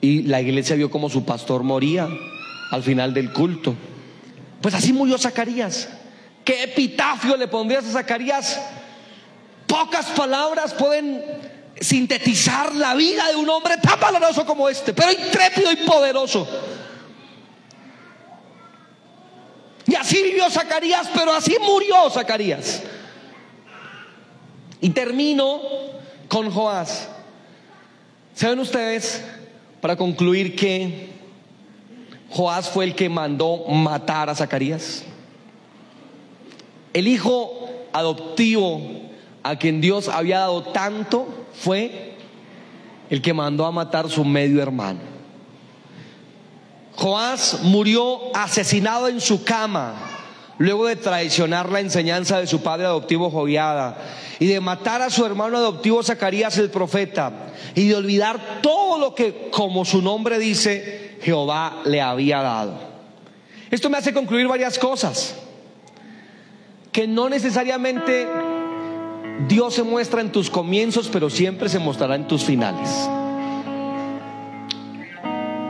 y 0.00 0.22
la 0.22 0.40
iglesia 0.40 0.76
vio 0.76 0.90
como 0.90 1.08
su 1.08 1.24
pastor 1.24 1.62
moría 1.62 2.08
al 2.70 2.82
final 2.82 3.14
del 3.14 3.32
culto. 3.32 3.74
Pues 4.60 4.74
así 4.74 4.92
murió 4.92 5.18
Zacarías. 5.18 5.88
¿Qué 6.44 6.64
epitafio 6.64 7.36
le 7.36 7.48
pondrías 7.48 7.84
a 7.86 7.92
Zacarías? 7.92 8.60
Pocas 9.66 10.06
palabras 10.06 10.74
pueden 10.74 11.22
sintetizar 11.80 12.74
la 12.74 12.94
vida 12.94 13.28
de 13.28 13.36
un 13.36 13.48
hombre 13.48 13.76
tan 13.78 13.98
valoroso 13.98 14.44
como 14.44 14.68
este, 14.68 14.92
pero 14.92 15.12
intrépido 15.12 15.72
y 15.72 15.76
poderoso. 15.76 16.46
Y 19.86 19.94
así 19.94 20.22
vivió 20.22 20.48
Zacarías, 20.50 21.08
pero 21.14 21.32
así 21.32 21.56
murió 21.60 22.10
Zacarías. 22.10 22.82
Y 24.80 24.90
termino 24.90 25.60
con 26.28 26.50
Joás. 26.50 27.08
¿Saben 28.34 28.58
ustedes, 28.58 29.24
para 29.80 29.96
concluir, 29.96 30.56
que 30.56 31.10
Joás 32.30 32.70
fue 32.70 32.84
el 32.84 32.94
que 32.94 33.08
mandó 33.08 33.64
matar 33.68 34.30
a 34.30 34.34
Zacarías? 34.34 35.04
El 36.92 37.08
hijo 37.08 37.68
adoptivo 37.92 38.80
a 39.42 39.56
quien 39.56 39.80
Dios 39.80 40.08
había 40.08 40.40
dado 40.40 40.62
tanto 40.62 41.46
fue 41.52 42.16
el 43.10 43.22
que 43.22 43.34
mandó 43.34 43.66
a 43.66 43.72
matar 43.72 44.08
su 44.08 44.24
medio 44.24 44.62
hermano. 44.62 45.00
Joás 46.96 47.60
murió 47.62 48.34
asesinado 48.34 49.08
en 49.08 49.20
su 49.20 49.42
cama 49.42 50.09
luego 50.60 50.86
de 50.86 50.96
traicionar 50.96 51.72
la 51.72 51.80
enseñanza 51.80 52.38
de 52.38 52.46
su 52.46 52.60
padre 52.60 52.84
adoptivo 52.84 53.30
Joviada 53.30 53.96
y 54.38 54.46
de 54.46 54.60
matar 54.60 55.00
a 55.00 55.08
su 55.08 55.24
hermano 55.24 55.56
adoptivo 55.56 56.02
Zacarías 56.02 56.58
el 56.58 56.68
profeta 56.68 57.32
y 57.74 57.88
de 57.88 57.96
olvidar 57.96 58.60
todo 58.60 58.98
lo 58.98 59.14
que, 59.14 59.48
como 59.50 59.86
su 59.86 60.02
nombre 60.02 60.38
dice, 60.38 61.16
Jehová 61.22 61.80
le 61.86 62.02
había 62.02 62.42
dado. 62.42 62.74
Esto 63.70 63.88
me 63.88 63.96
hace 63.96 64.12
concluir 64.12 64.48
varias 64.48 64.78
cosas 64.78 65.34
que 66.92 67.08
no 67.08 67.30
necesariamente 67.30 68.28
Dios 69.48 69.72
se 69.72 69.82
muestra 69.82 70.20
en 70.20 70.30
tus 70.30 70.50
comienzos, 70.50 71.08
pero 71.10 71.30
siempre 71.30 71.70
se 71.70 71.78
mostrará 71.78 72.16
en 72.16 72.28
tus 72.28 72.44
finales. 72.44 73.08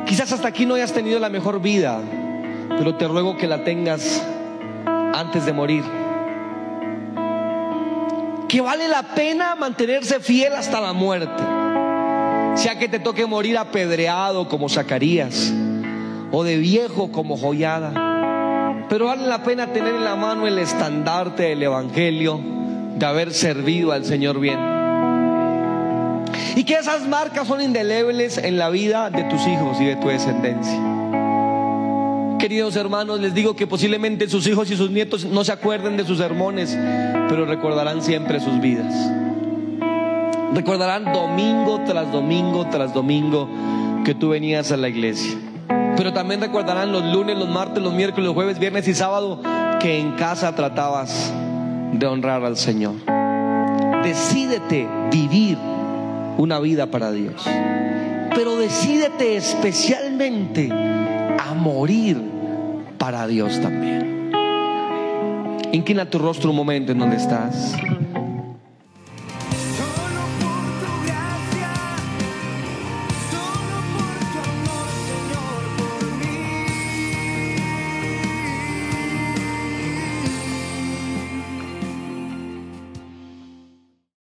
Quizás 0.05 0.33
hasta 0.33 0.49
aquí 0.49 0.67
no 0.67 0.75
hayas 0.75 0.93
tenido 0.93 1.21
la 1.21 1.29
mejor 1.29 1.63
vida, 1.63 2.01
pero 2.71 2.97
te 2.97 3.07
ruego 3.07 3.37
que 3.37 3.47
la 3.47 3.63
tengas 3.63 4.21
antes 5.15 5.47
de 5.47 5.53
morir. 5.53 5.85
Que 8.49 8.61
vale 8.61 8.89
la 8.89 9.03
pena 9.15 9.55
mantenerse 9.55 10.21
fiel 10.21 10.55
hasta 10.55 10.81
la 10.81 10.93
muerte. 10.93 11.43
Sea 12.57 12.79
que 12.79 12.89
te 12.89 12.99
toque 12.99 13.27
morir 13.27 13.59
apedreado 13.59 14.49
como 14.49 14.69
Zacarías 14.69 15.53
o 16.33 16.43
de 16.43 16.57
viejo 16.57 17.13
como 17.13 17.37
Joyada 17.37 18.11
pero 18.91 19.07
vale 19.07 19.25
la 19.25 19.45
pena 19.45 19.69
tener 19.69 19.95
en 19.95 20.05
la 20.05 20.17
mano 20.17 20.49
el 20.49 20.59
estandarte 20.59 21.45
del 21.45 21.63
Evangelio, 21.63 22.41
de 22.97 23.07
haber 23.07 23.33
servido 23.33 23.93
al 23.93 24.05
Señor 24.05 24.41
bien. 24.41 24.59
Y 26.57 26.65
que 26.65 26.75
esas 26.75 27.07
marcas 27.07 27.47
son 27.47 27.61
indelebles 27.61 28.37
en 28.37 28.59
la 28.59 28.69
vida 28.69 29.09
de 29.09 29.23
tus 29.23 29.47
hijos 29.47 29.81
y 29.81 29.85
de 29.85 29.95
tu 29.95 30.09
descendencia. 30.09 30.90
Queridos 32.41 32.75
hermanos, 32.77 33.21
les 33.21 33.35
digo 33.35 33.55
que 33.55 33.67
posiblemente 33.67 34.27
sus 34.27 34.47
hijos 34.47 34.71
y 34.71 34.77
sus 34.77 34.91
nietos 34.91 35.27
no 35.27 35.45
se 35.45 35.53
acuerden 35.53 35.99
de 35.99 36.07
sus 36.07 36.17
sermones, 36.17 36.75
pero 37.29 37.45
recordarán 37.45 38.01
siempre 38.01 38.41
sus 38.41 38.59
vidas. 38.63 38.95
Recordarán 40.55 41.13
domingo 41.13 41.83
tras 41.87 42.11
domingo 42.11 42.67
tras 42.71 42.95
domingo 42.95 43.47
que 44.07 44.15
tú 44.15 44.31
venías 44.31 44.73
a 44.73 44.79
la 44.79 44.89
iglesia. 44.89 45.39
Pero 45.99 46.15
también 46.15 46.41
recordarán 46.41 46.93
los 46.93 47.05
lunes, 47.05 47.37
los 47.37 47.51
martes, 47.51 47.83
los 47.83 47.93
miércoles, 47.93 48.25
los 48.25 48.35
jueves, 48.35 48.59
viernes 48.59 48.89
y 48.89 48.95
sábado 48.95 49.43
que 49.79 50.01
en 50.01 50.13
casa 50.13 50.55
tratabas 50.55 51.31
de 51.93 52.07
honrar 52.07 52.43
al 52.43 52.57
Señor. 52.57 52.95
Decídete 54.03 54.89
vivir 55.13 55.59
una 56.39 56.59
vida 56.59 56.87
para 56.87 57.13
Dios. 57.13 57.45
Pero 58.35 58.57
decídete 58.57 59.37
especialmente 59.37 60.71
a 60.73 61.53
morir 61.55 62.30
para 63.01 63.27
Dios 63.27 63.59
también. 63.63 64.31
Inclina 65.73 66.05
tu 66.05 66.19
rostro 66.19 66.51
un 66.51 66.57
momento 66.57 66.93
en 66.93 66.99
donde 66.99 67.17
estás. 67.17 67.75